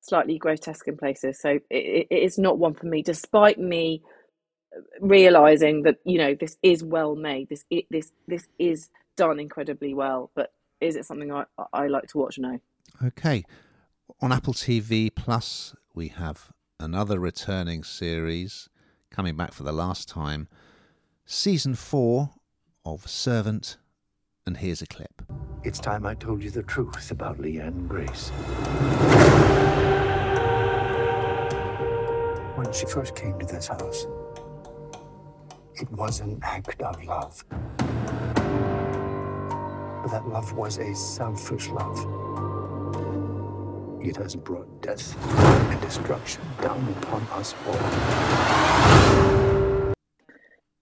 slightly 0.00 0.38
grotesque 0.38 0.88
in 0.88 0.96
places. 0.96 1.40
So 1.40 1.60
it, 1.70 2.08
it 2.10 2.14
is 2.14 2.38
not 2.38 2.58
one 2.58 2.74
for 2.74 2.86
me, 2.86 3.02
despite 3.02 3.58
me 3.58 4.02
realizing 5.00 5.82
that 5.82 5.98
you 6.04 6.18
know 6.18 6.34
this 6.34 6.56
is 6.62 6.82
well 6.82 7.16
made. 7.16 7.48
This 7.48 7.64
it, 7.70 7.86
this 7.90 8.12
this 8.26 8.48
is 8.58 8.90
done 9.16 9.38
incredibly 9.40 9.94
well. 9.94 10.30
But 10.34 10.52
is 10.80 10.96
it 10.96 11.06
something 11.06 11.32
I 11.32 11.44
I 11.72 11.86
like 11.86 12.08
to 12.08 12.18
watch? 12.18 12.38
No. 12.38 12.60
Okay, 13.04 13.44
on 14.20 14.32
Apple 14.32 14.54
TV 14.54 15.14
Plus 15.14 15.74
we 15.94 16.08
have 16.08 16.50
another 16.80 17.18
returning 17.20 17.84
series 17.84 18.68
coming 19.10 19.36
back 19.36 19.52
for 19.52 19.62
the 19.62 19.72
last 19.72 20.08
time. 20.08 20.48
Season 21.24 21.74
4 21.74 22.30
of 22.84 23.08
Servant, 23.08 23.78
and 24.44 24.56
here's 24.56 24.82
a 24.82 24.86
clip. 24.86 25.22
It's 25.62 25.78
time 25.78 26.04
I 26.04 26.14
told 26.14 26.42
you 26.42 26.50
the 26.50 26.62
truth 26.62 27.10
about 27.10 27.38
Leanne 27.38 27.88
Grace. 27.88 28.28
When 32.56 32.72
she 32.72 32.86
first 32.86 33.14
came 33.16 33.38
to 33.38 33.46
this 33.46 33.68
house, 33.68 34.06
it 35.76 35.90
was 35.90 36.20
an 36.20 36.38
act 36.42 36.80
of 36.82 37.04
love. 37.04 37.44
But 40.02 40.10
that 40.10 40.28
love 40.28 40.52
was 40.52 40.78
a 40.78 40.94
selfish 40.94 41.68
love. 41.68 41.98
It 44.02 44.16
has 44.16 44.36
brought 44.36 44.82
death 44.82 45.16
and 45.70 45.80
destruction 45.80 46.42
down 46.60 46.94
upon 47.02 47.22
us 47.32 47.54
all. 47.66 47.74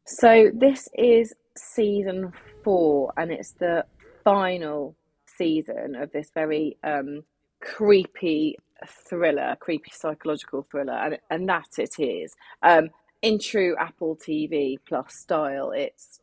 So 0.04 0.50
this 0.52 0.88
is 0.94 1.32
season 1.56 2.32
four, 2.64 3.12
and 3.16 3.30
it's 3.30 3.52
the 3.52 3.86
final 4.24 4.96
season 5.38 5.94
of 5.94 6.12
this 6.12 6.30
very 6.34 6.76
um, 6.84 7.22
creepy 7.60 8.58
thriller, 8.86 9.56
creepy 9.60 9.92
psychological 9.94 10.66
thriller, 10.70 10.94
and 10.94 11.18
and 11.30 11.48
that 11.48 11.78
it 11.78 11.98
is. 11.98 12.34
Um, 12.62 12.90
in 13.22 13.38
true 13.38 13.76
Apple 13.78 14.16
TV 14.16 14.76
Plus 14.86 15.14
style, 15.14 15.70
it's 15.70 16.20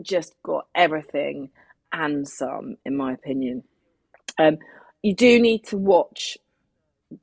just 0.00 0.34
got 0.42 0.66
everything 0.74 1.50
and 1.92 2.26
some, 2.26 2.76
in 2.84 2.96
my 2.96 3.12
opinion. 3.12 3.64
Um, 4.38 4.58
you 5.02 5.14
do 5.14 5.40
need 5.40 5.64
to 5.66 5.76
watch 5.76 6.38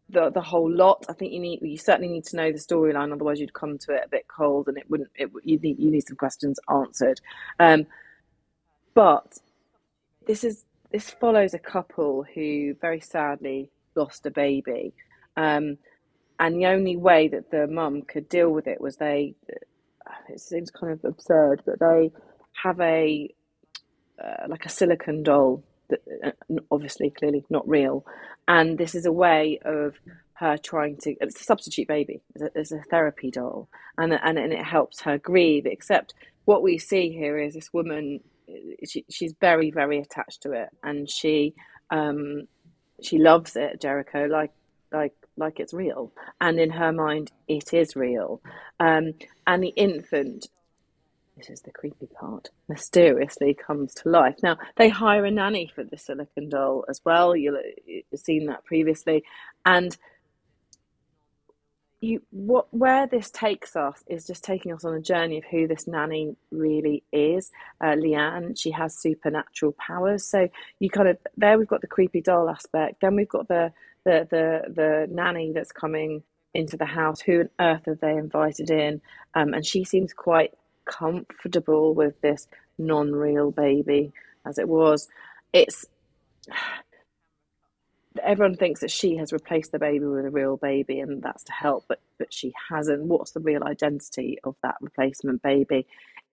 the 0.10 0.30
the 0.30 0.42
whole 0.42 0.72
lot. 0.72 1.06
I 1.10 1.14
think 1.14 1.34
you 1.34 1.40
need 1.40 1.60
you 1.62 1.78
certainly 1.78 2.08
need 2.08 2.26
to 2.26 2.36
know 2.36 2.52
the 2.52 2.58
storyline, 2.58 3.12
otherwise 3.14 3.40
you'd 3.40 3.54
come 3.54 3.78
to 3.80 3.94
it 3.94 4.04
a 4.06 4.10
bit 4.10 4.28
cold, 4.28 4.68
and 4.68 4.78
it 4.78 4.90
wouldn't. 4.90 5.10
It 5.16 5.30
you 5.44 5.60
need 5.60 5.80
you 5.80 5.92
need 5.92 6.08
some 6.08 6.18
questions 6.18 6.60
answered. 6.70 7.20
Um, 7.60 7.86
but 8.94 9.38
this 10.26 10.44
is 10.44 10.66
this 10.92 11.10
follows 11.10 11.54
a 11.54 11.60
couple 11.60 12.26
who 12.34 12.76
very 12.80 13.00
sadly 13.00 13.72
lost 13.96 14.26
a 14.26 14.32
baby, 14.32 14.94
um, 15.36 15.78
and 16.40 16.56
the 16.56 16.68
only 16.68 16.98
way 16.98 17.28
that 17.30 17.52
the 17.52 17.68
mum 17.68 18.02
could 18.04 18.30
deal 18.30 18.50
with 18.50 18.68
it 18.68 18.82
was 18.82 18.98
they. 18.98 19.36
It 20.30 20.40
seems 20.40 20.72
kind 20.72 20.94
of 20.94 21.04
absurd, 21.04 21.64
but 21.66 21.80
they 21.80 22.12
have 22.64 22.80
a 22.80 23.34
uh, 24.24 24.48
like 24.48 24.66
a 24.66 24.70
silicon 24.70 25.24
doll 25.24 25.64
that 25.90 26.02
uh, 26.24 26.32
obviously 26.72 27.10
clearly 27.10 27.44
not 27.50 27.68
real 27.68 28.06
and 28.48 28.78
this 28.78 28.96
is 28.96 29.06
a 29.06 29.12
way 29.12 29.60
of 29.66 29.96
her 30.34 30.58
trying 30.58 30.98
to 30.98 31.16
it's 31.22 31.40
a 31.40 31.44
substitute 31.44 31.88
baby 31.88 32.22
it's 32.36 32.44
a, 32.44 32.50
it's 32.56 32.72
a 32.72 32.82
therapy 32.90 33.32
doll 33.32 33.68
and, 33.98 34.14
and 34.14 34.38
and 34.38 34.54
it 34.54 34.64
helps 34.64 35.02
her 35.02 35.18
grieve 35.18 35.66
except 35.66 36.14
what 36.46 36.64
we 36.64 36.78
see 36.78 37.10
here 37.12 37.38
is 37.38 37.54
this 37.54 37.74
woman 37.74 38.20
she, 38.86 39.06
she's 39.10 39.34
very 39.40 39.72
very 39.72 40.00
attached 40.00 40.42
to 40.42 40.52
it 40.52 40.70
and 40.84 41.10
she 41.10 41.54
um 41.90 42.44
she 43.02 43.18
loves 43.18 43.56
it 43.56 43.82
jericho 43.82 44.26
like 44.26 44.52
like 44.92 45.14
like 45.38 45.60
it's 45.60 45.74
real 45.74 46.12
and 46.40 46.60
in 46.60 46.70
her 46.70 46.92
mind 46.92 47.32
it 47.48 47.74
is 47.74 47.96
real 47.96 48.42
um 48.80 49.14
and 49.48 49.64
the 49.64 49.74
infant 49.76 50.48
this 51.38 51.50
is 51.50 51.62
the 51.62 51.72
creepy 51.72 52.08
part, 52.08 52.50
mysteriously 52.70 53.56
comes 53.56 53.94
to 53.96 54.10
life. 54.10 54.36
Now, 54.44 54.58
they 54.76 54.90
hire 54.90 55.26
a 55.26 55.32
nanny 55.32 55.72
for 55.74 55.84
the 55.84 55.98
silicon 55.98 56.50
doll 56.50 56.86
as 56.88 57.02
well. 57.04 57.36
You'll 57.36 57.60
have 58.12 58.20
seen 58.20 58.46
that 58.48 58.66
previously. 58.66 59.24
And 59.66 59.98
you, 62.02 62.22
what, 62.30 62.68
where 62.72 63.08
this 63.08 63.32
takes 63.32 63.76
us 63.76 64.04
is 64.08 64.28
just 64.28 64.44
taking 64.44 64.74
us 64.74 64.86
on 64.86 64.94
a 64.94 65.02
journey 65.02 65.40
of 65.40 65.46
who 65.46 65.68
this 65.68 65.88
nanny 65.88 66.36
really 66.52 67.04
is. 67.12 67.50
Uh, 67.82 67.96
Leanne, 67.96 68.60
she 68.60 68.72
has 68.72 69.00
supernatural 69.00 69.72
powers. 69.74 70.26
So 70.26 70.50
you 70.80 70.90
kind 70.90 71.08
of, 71.08 71.18
there 71.36 71.58
we've 71.58 71.68
got 71.68 71.82
the 71.82 71.88
creepy 71.88 72.22
doll 72.22 72.50
aspect. 72.50 73.02
Then 73.02 73.16
we've 73.16 73.30
got 73.30 73.48
the, 73.48 73.72
the, 74.06 74.28
the, 74.30 74.74
the 74.74 75.08
nanny 75.10 75.52
that's 75.54 75.72
coming 75.72 76.24
into 76.54 76.78
the 76.78 76.86
house. 76.86 77.22
Who 77.22 77.42
on 77.42 77.50
earth 77.60 77.84
have 77.88 78.00
they 78.00 78.12
invited 78.12 78.70
in? 78.70 79.02
Um, 79.34 79.54
and 79.54 79.66
she 79.66 79.84
seems 79.84 80.14
quite 80.14 80.54
comfortable 80.86 81.94
with 81.94 82.20
this 82.22 82.48
non-real 82.78 83.52
baby 83.52 84.12
as 84.46 84.58
it 84.58 84.68
was 84.68 85.08
it's 85.54 85.86
everyone 88.24 88.56
thinks 88.56 88.82
that 88.82 88.92
she 88.92 89.18
has 89.18 89.34
replaced 89.34 89.72
the 89.72 89.80
baby 89.80 90.06
with 90.06 90.26
a 90.26 90.30
real 90.30 90.56
baby 90.58 91.00
and 91.00 91.22
that's 91.24 91.44
to 91.44 91.52
help 91.52 91.84
but 91.88 92.00
but 92.20 92.32
she 92.32 92.54
hasn't 92.70 93.04
what's 93.04 93.32
the 93.32 93.40
real 93.40 93.64
identity 93.64 94.38
of 94.44 94.56
that 94.62 94.76
replacement 94.82 95.42
baby 95.42 95.88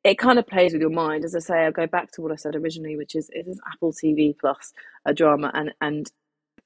it 0.04 0.18
kind 0.18 0.38
of 0.38 0.46
plays 0.46 0.72
with 0.72 0.82
your 0.82 0.90
mind 0.90 1.24
as 1.24 1.34
i 1.34 1.38
say 1.38 1.64
i'll 1.64 1.72
go 1.72 1.86
back 1.86 2.10
to 2.10 2.20
what 2.20 2.32
i 2.32 2.36
said 2.36 2.54
originally 2.54 2.96
which 2.96 3.14
is 3.14 3.30
it 3.32 3.46
is 3.48 3.58
apple 3.72 3.92
tv 3.92 4.36
plus 4.38 4.74
a 5.06 5.14
drama 5.14 5.50
and 5.54 5.72
and 5.80 6.12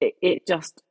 it, 0.00 0.14
it 0.20 0.46
just 0.48 0.82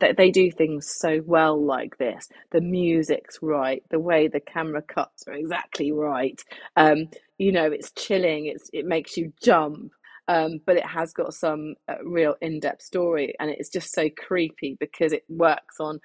that 0.00 0.16
they 0.16 0.30
do 0.30 0.50
things 0.50 0.88
so 0.88 1.22
well 1.26 1.62
like 1.62 1.98
this. 1.98 2.28
The 2.52 2.60
music's 2.60 3.38
right, 3.42 3.82
the 3.90 4.00
way 4.00 4.28
the 4.28 4.40
camera 4.40 4.82
cuts 4.82 5.26
are 5.28 5.34
exactly 5.34 5.92
right. 5.92 6.40
Um, 6.76 7.08
you 7.38 7.52
know, 7.52 7.66
it's 7.70 7.92
chilling. 7.92 8.46
It's 8.46 8.70
it 8.72 8.86
makes 8.86 9.16
you 9.16 9.32
jump. 9.42 9.92
Um, 10.26 10.60
but 10.66 10.76
it 10.76 10.86
has 10.86 11.12
got 11.12 11.34
some 11.34 11.74
uh, 11.88 11.96
real 12.04 12.34
in-depth 12.40 12.82
story, 12.82 13.34
and 13.40 13.50
it's 13.50 13.68
just 13.68 13.92
so 13.92 14.08
creepy 14.16 14.76
because 14.80 15.12
it 15.12 15.24
works 15.28 15.76
on 15.80 16.00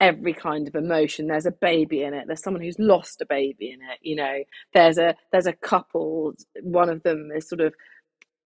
every 0.00 0.32
kind 0.34 0.68
of 0.68 0.74
emotion. 0.76 1.26
There's 1.26 1.46
a 1.46 1.50
baby 1.52 2.02
in 2.02 2.14
it. 2.14 2.26
There's 2.26 2.42
someone 2.42 2.62
who's 2.62 2.78
lost 2.78 3.20
a 3.22 3.26
baby 3.26 3.70
in 3.72 3.80
it. 3.82 3.98
You 4.02 4.16
know, 4.16 4.38
there's 4.74 4.98
a 4.98 5.16
there's 5.32 5.46
a 5.46 5.52
couple. 5.54 6.34
One 6.62 6.88
of 6.88 7.02
them 7.02 7.30
is 7.34 7.48
sort 7.48 7.62
of 7.62 7.74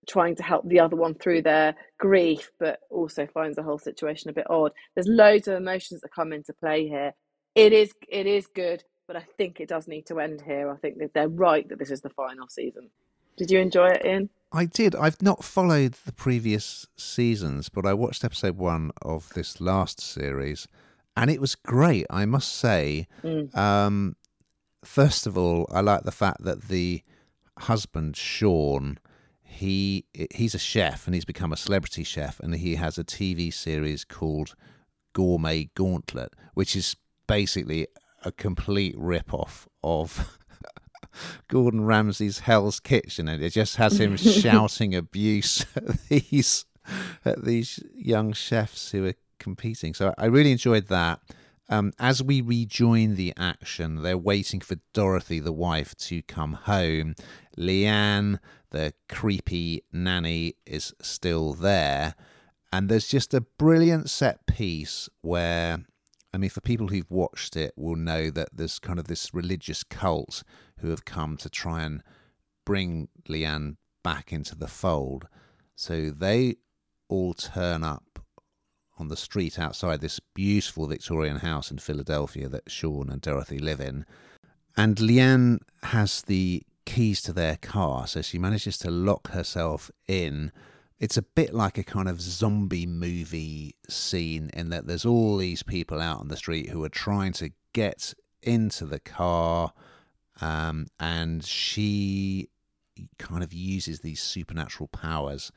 trying 0.09 0.35
to 0.37 0.43
help 0.43 0.67
the 0.67 0.81
other 0.81 0.97
one 0.97 1.15
through 1.15 1.43
their 1.43 1.75
grief, 1.99 2.51
but 2.59 2.81
also 2.91 3.27
finds 3.27 3.57
the 3.57 3.63
whole 3.63 3.79
situation 3.79 4.31
a 4.31 4.33
bit 4.33 4.51
odd. 4.51 4.73
There's 4.95 5.07
loads 5.07 5.47
of 5.47 5.57
emotions 5.57 6.01
that 6.01 6.13
come 6.13 6.33
into 6.33 6.53
play 6.53 6.89
here. 6.89 7.13
It 7.55 7.73
is 7.73 7.93
it 8.09 8.27
is 8.27 8.47
good, 8.47 8.83
but 9.07 9.17
I 9.17 9.25
think 9.37 9.61
it 9.61 9.69
does 9.69 9.87
need 9.87 10.07
to 10.07 10.19
end 10.19 10.41
here. 10.41 10.71
I 10.71 10.77
think 10.77 10.99
that 10.99 11.13
they're 11.15 11.29
right 11.29 11.69
that 11.69 11.79
this 11.79 11.91
is 11.91 12.01
the 12.01 12.11
final 12.11 12.49
season. 12.49 12.91
Did 13.37 13.51
you 13.51 13.61
enjoy 13.61 13.89
it, 13.89 14.05
Ian? 14.05 14.31
I 14.51 14.65
did. 14.65 14.97
I've 14.97 15.21
not 15.23 15.45
followed 15.45 15.95
the 16.07 16.13
previous 16.13 16.87
seasons, 16.97 17.69
but 17.69 17.87
I 17.87 17.93
watched 17.93 18.25
episode 18.25 18.57
one 18.57 18.91
of 19.03 19.29
this 19.35 19.61
last 19.61 20.01
series, 20.01 20.67
and 21.17 21.31
it 21.31 21.41
was 21.41 21.55
great. 21.55 22.07
I 22.11 22.25
must 22.25 22.55
say. 22.55 23.07
Mm. 23.23 23.55
Um, 23.57 24.17
first 24.85 25.27
of 25.27 25.37
all, 25.37 25.69
I 25.71 25.81
like 25.83 26.05
the 26.05 26.13
fact 26.13 26.45
that 26.45 26.63
the 26.63 27.03
husband 27.59 28.17
Sean 28.17 28.99
he 29.49 30.05
he's 30.35 30.55
a 30.55 30.59
chef 30.59 31.07
and 31.07 31.15
he's 31.15 31.25
become 31.25 31.53
a 31.53 31.57
celebrity 31.57 32.05
chef 32.05 32.39
and 32.39 32.55
he 32.55 32.75
has 32.77 32.99
a 32.99 33.05
TV 33.05 33.53
series 33.53 34.05
called 34.05 34.55
Gourmet 35.15 35.71
Gauntlet, 35.75 36.35
which 36.55 36.77
is 36.77 36.97
basically 37.27 37.89
a 38.25 38.31
complete 38.31 38.95
rip 38.99 39.33
off 39.33 39.67
of 39.83 40.39
Gordon 41.49 41.85
Ramsay's 41.85 42.41
Hell's 42.41 42.79
Kitchen, 42.79 43.27
and 43.27 43.43
it 43.43 43.51
just 43.51 43.77
has 43.77 43.99
him 43.99 44.17
shouting 44.17 44.95
abuse 44.95 45.65
at 45.77 45.99
these 46.09 46.67
at 47.25 47.45
these 47.45 47.83
young 47.95 48.33
chefs 48.33 48.91
who 48.91 49.07
are 49.07 49.15
competing. 49.39 49.95
So 49.95 50.15
I 50.19 50.27
really 50.27 50.53
enjoyed 50.53 50.89
that. 50.89 51.21
Um, 51.69 51.93
as 51.99 52.23
we 52.23 52.41
rejoin 52.41 53.17
the 53.17 53.35
action, 53.37 54.03
they're 54.03 54.17
waiting 54.17 54.61
for 54.61 54.77
Dorothy, 54.95 55.39
the 55.39 55.53
wife, 55.53 55.95
to 55.97 56.23
come 56.23 56.55
home. 56.55 57.15
Leanne 57.59 58.39
the 58.71 58.93
creepy 59.09 59.85
nanny 59.93 60.55
is 60.67 60.95
still 61.01 61.55
there. 61.55 62.15
And 62.73 62.89
there's 62.89 63.09
just 63.09 63.33
a 63.33 63.41
brilliant 63.41 64.11
set 64.11 64.47
piece 64.47 65.09
where, 65.23 65.79
I 66.35 66.37
mean, 66.37 66.51
for 66.51 66.61
people 66.61 66.89
who've 66.89 67.11
watched 67.11 67.57
it 67.57 67.73
will 67.77 67.97
know 67.97 68.31
that 68.31 68.51
there's 68.53 68.79
kind 68.79 68.99
of 68.99 69.07
this 69.07 69.33
religious 69.33 69.83
cult 69.83 70.43
who 70.79 70.91
have 70.91 71.05
come 71.05 71.37
to 71.39 71.49
try 71.49 71.83
and 71.83 72.03
bring 72.67 73.09
Leanne 73.29 73.77
back 74.03 74.33
into 74.33 74.55
the 74.55 74.69
fold. 74.69 75.27
So 75.77 76.11
they 76.11 76.57
all 77.09 77.33
turn 77.33 77.83
up 77.85 78.05
on 78.99 79.09
the 79.09 79.17
street 79.17 79.59
outside 79.59 80.01
this 80.01 80.21
beautiful 80.35 80.87
Victorian 80.87 81.37
house 81.37 81.71
in 81.71 81.79
Philadelphia 81.79 82.49
that 82.49 82.71
Sean 82.71 83.09
and 83.11 83.21
Dorothy 83.21 83.59
live 83.59 83.81
in. 83.81 84.05
And 84.77 84.97
Leanne 84.97 85.59
has 85.83 86.23
the 86.23 86.63
keys 86.85 87.21
to 87.23 87.33
their 87.33 87.57
car, 87.57 88.07
so 88.07 88.23
she 88.23 88.39
manages 88.39 88.79
to 88.79 88.91
lock 88.91 89.29
herself 89.31 89.91
in. 90.07 90.53
It's 90.99 91.17
a 91.17 91.23
bit 91.23 91.55
like 91.55 91.79
a 91.79 91.85
kind 91.85 92.09
of 92.09 92.21
zombie 92.21 92.87
movie 92.87 93.75
scene 93.89 94.51
in 94.55 94.71
that 94.71 94.87
there's 94.87 95.05
all 95.05 95.37
these 95.37 95.63
people 95.63 96.01
out 96.01 96.21
on 96.21 96.29
the 96.29 96.37
street 96.37 96.71
who 96.71 96.83
are 96.85 96.89
trying 96.89 97.33
to 97.35 97.51
get 97.73 98.15
into 98.43 98.87
the 98.87 99.01
car, 99.01 99.73
um, 100.41 100.87
and 100.99 101.45
she 101.45 102.49
kind 103.19 103.45
of 103.45 103.53
uses 103.53 104.01
these 104.01 104.21
supernatural 104.21 104.89
powers 104.89 105.53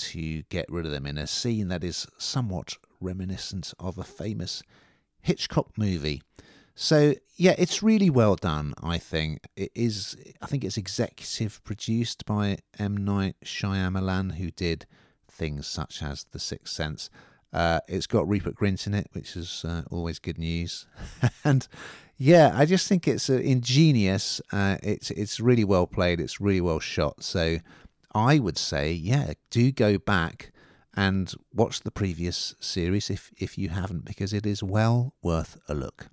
to 0.00 0.42
get 0.44 0.70
rid 0.70 0.86
of 0.86 0.92
them 0.92 1.06
in 1.06 1.18
a 1.18 1.26
scene 1.26 1.68
that 1.68 1.84
is 1.84 2.06
somewhat 2.18 2.76
reminiscent 3.00 3.72
of 3.78 3.98
a 3.98 4.04
famous 4.04 4.62
Hitchcock 5.20 5.76
movie. 5.76 6.22
So 6.74 7.14
yeah, 7.36 7.54
it's 7.58 7.82
really 7.82 8.10
well 8.10 8.36
done. 8.36 8.74
I 8.82 8.98
think 8.98 9.46
it 9.56 9.70
is. 9.74 10.16
I 10.40 10.46
think 10.46 10.64
it's 10.64 10.78
executive 10.78 11.62
produced 11.64 12.24
by 12.24 12.58
M 12.78 12.96
Night 12.96 13.36
Shyamalan, 13.44 14.34
who 14.36 14.50
did 14.50 14.86
things 15.28 15.66
such 15.66 16.02
as 16.02 16.24
The 16.30 16.38
Sixth 16.38 16.72
Sense. 16.72 17.10
Uh, 17.52 17.80
it's 17.88 18.06
got 18.06 18.28
Rupert 18.28 18.54
Grint 18.54 18.86
in 18.86 18.94
it, 18.94 19.08
which 19.12 19.36
is 19.36 19.64
uh, 19.64 19.82
always 19.90 20.18
good 20.18 20.38
news. 20.38 20.86
and 21.44 21.66
yeah, 22.16 22.52
I 22.54 22.64
just 22.64 22.86
think 22.86 23.08
it's 23.08 23.28
uh, 23.28 23.34
ingenious. 23.34 24.40
It's 24.52 25.10
it's 25.10 25.40
really 25.40 25.64
well 25.64 25.86
played. 25.86 26.20
It's 26.20 26.40
really 26.40 26.60
well 26.60 26.80
shot. 26.80 27.22
So 27.22 27.58
I 28.14 28.38
would 28.38 28.58
say, 28.58 28.92
yeah, 28.92 29.34
do 29.50 29.70
go 29.72 29.98
back 29.98 30.52
and 30.94 31.32
watch 31.54 31.80
the 31.80 31.90
previous 31.90 32.54
series 32.60 33.10
if 33.10 33.32
if 33.38 33.56
you 33.56 33.68
haven't, 33.68 34.04
because 34.04 34.32
it 34.32 34.46
is 34.46 34.62
well 34.62 35.14
worth 35.22 35.58
a 35.68 35.74
look. 35.74 36.08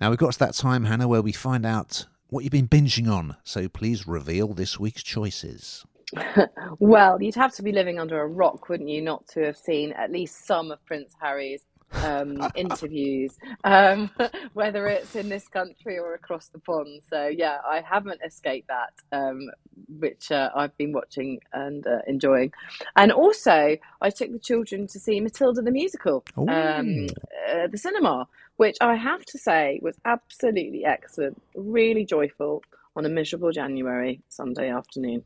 Now 0.00 0.10
we've 0.10 0.18
got 0.18 0.32
to 0.32 0.38
that 0.40 0.54
time, 0.54 0.84
Hannah, 0.84 1.08
where 1.08 1.22
we 1.22 1.32
find 1.32 1.64
out 1.64 2.06
what 2.28 2.44
you've 2.44 2.52
been 2.52 2.68
binging 2.68 3.10
on. 3.10 3.36
So 3.44 3.68
please 3.68 4.06
reveal 4.06 4.48
this 4.48 4.78
week's 4.78 5.02
choices. 5.02 5.84
well, 6.78 7.20
you'd 7.20 7.34
have 7.34 7.54
to 7.54 7.62
be 7.62 7.72
living 7.72 7.98
under 7.98 8.20
a 8.20 8.26
rock, 8.26 8.68
wouldn't 8.68 8.88
you, 8.88 9.02
not 9.02 9.26
to 9.28 9.44
have 9.44 9.56
seen 9.56 9.92
at 9.92 10.10
least 10.10 10.46
some 10.46 10.70
of 10.70 10.84
Prince 10.86 11.14
Harry's 11.20 11.64
um, 11.92 12.50
interviews, 12.54 13.38
um, 13.64 14.10
whether 14.52 14.86
it's 14.86 15.16
in 15.16 15.28
this 15.28 15.48
country 15.48 15.98
or 15.98 16.14
across 16.14 16.48
the 16.48 16.58
pond. 16.58 17.02
So, 17.08 17.26
yeah, 17.26 17.58
I 17.66 17.80
haven't 17.80 18.20
escaped 18.24 18.68
that, 18.68 18.94
um, 19.12 19.50
which 19.88 20.30
uh, 20.30 20.50
I've 20.54 20.76
been 20.76 20.92
watching 20.92 21.40
and 21.52 21.86
uh, 21.86 21.98
enjoying. 22.06 22.52
And 22.96 23.12
also, 23.12 23.76
I 24.00 24.10
took 24.10 24.32
the 24.32 24.38
children 24.38 24.86
to 24.88 24.98
see 24.98 25.20
Matilda 25.20 25.62
the 25.62 25.70
musical, 25.70 26.24
um, 26.36 27.06
uh, 27.50 27.66
the 27.70 27.78
cinema, 27.78 28.26
which 28.56 28.76
I 28.80 28.96
have 28.96 29.24
to 29.26 29.38
say 29.38 29.78
was 29.82 29.96
absolutely 30.04 30.84
excellent, 30.84 31.40
really 31.54 32.04
joyful 32.04 32.62
on 32.96 33.04
a 33.04 33.08
miserable 33.08 33.52
January 33.52 34.20
Sunday 34.28 34.70
afternoon. 34.70 35.24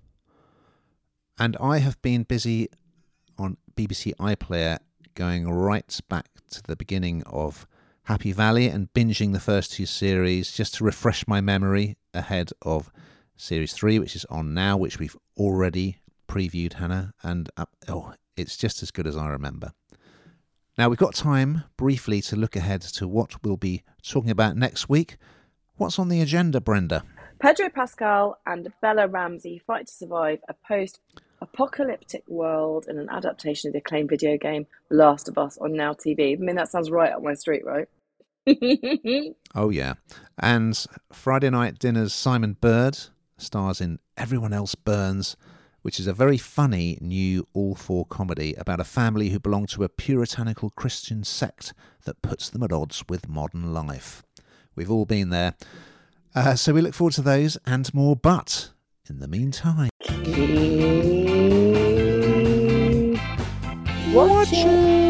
And 1.39 1.57
I 1.59 1.79
have 1.79 2.01
been 2.03 2.25
busy 2.25 2.69
on 3.39 3.57
BBC 3.75 4.15
iPlayer 4.17 4.79
going 5.15 5.51
right 5.51 6.01
back 6.09 6.29
to 6.51 6.63
the 6.63 6.77
beginning 6.77 7.23
of 7.25 7.67
Happy 8.05 8.33
Valley 8.33 8.69
and 8.69 8.93
binging 8.93 9.33
the 9.33 9.41
first 9.41 9.73
two 9.73 9.87
series 9.87 10.53
just 10.53 10.75
to 10.75 10.85
refresh 10.85 11.27
my 11.27 11.41
memory 11.41 11.97
ahead 12.15 12.51
of 12.63 12.91
series 13.37 13.73
three, 13.73 13.99
which 13.99 14.17
is 14.17 14.25
on 14.27 14.55
now, 14.55 14.77
which 14.77 14.99
we've 14.99 15.17
already 15.37 15.99
previewed, 16.29 16.75
Hannah. 16.75 17.15
And 17.23 17.49
uh, 17.57 17.67
oh, 17.89 18.15
it's 18.37 18.57
just 18.57 18.83
as 18.83 18.91
good 18.91 19.07
as 19.07 19.17
I 19.17 19.29
remember. 19.29 19.73
Now, 20.79 20.89
we've 20.89 20.99
got 20.99 21.15
time 21.15 21.65
briefly 21.77 22.21
to 22.23 22.37
look 22.37 22.57
ahead 22.57 22.81
to 22.83 23.07
what 23.07 23.45
we'll 23.45 23.57
be 23.57 23.85
talking 24.03 24.31
about 24.31 24.57
next 24.57 24.89
week. 24.89 25.17
What's 25.77 25.99
on 25.99 26.09
the 26.09 26.21
agenda, 26.21 26.61
Brenda? 26.61 27.05
Pedro 27.39 27.69
Pascal 27.69 28.39
and 28.47 28.73
Bella 28.81 29.09
Ramsey 29.09 29.59
fight 29.67 29.89
to 29.89 29.93
survive 29.93 30.39
a 30.49 30.55
post 30.55 31.01
apocalyptic 31.43 32.23
world 32.29 32.87
in 32.89 32.99
an 32.99 33.09
adaptation 33.11 33.69
of 33.69 33.73
the 33.73 33.81
acclaimed 33.81 34.09
video 34.09 34.39
game 34.39 34.67
The 34.89 34.97
Last 34.97 35.29
of 35.29 35.37
Us 35.37 35.59
on 35.59 35.73
Now 35.73 35.93
TV. 35.93 36.35
I 36.35 36.41
mean, 36.41 36.57
that 36.57 36.71
sounds 36.71 36.91
right 36.91 37.13
up 37.13 37.23
my 37.23 37.35
street, 37.35 37.65
right? 37.65 37.89
oh, 39.55 39.71
yeah. 39.71 39.95
And 40.39 40.87
Friday 41.13 41.51
Night 41.51 41.79
Dinner's 41.79 42.15
Simon 42.15 42.57
Bird 42.61 42.99
stars 43.37 43.81
in 43.81 43.99
Everyone 44.17 44.53
Else 44.53 44.75
Burns, 44.75 45.37
which 45.83 45.99
is 45.99 46.07
a 46.07 46.13
very 46.13 46.39
funny 46.39 46.97
new 47.01 47.47
all 47.53 47.75
four 47.75 48.07
comedy 48.07 48.55
about 48.55 48.81
a 48.81 48.85
family 48.85 49.31
who 49.31 49.41
belong 49.41 49.67
to 49.67 49.85
a 49.85 49.89
puritanical 49.89 50.71
Christian 50.71 51.25
sect 51.25 51.75
that 52.05 52.23
puts 52.23 52.49
them 52.49 52.63
at 52.63 52.73
odds 52.73 53.05
with 53.09 53.29
modern 53.29 53.73
life. 53.75 54.23
We've 54.75 54.91
all 54.91 55.05
been 55.05 55.31
there. 55.31 55.55
Uh, 56.35 56.55
so 56.55 56.73
we 56.73 56.81
look 56.81 56.95
forward 56.95 57.15
to 57.15 57.23
those 57.23 57.59
and 57.67 57.93
more, 57.93 58.17
but 58.17 58.71
in 59.09 59.19
the 59.19 59.29
meantime, 59.29 59.91
watching. 64.13 65.02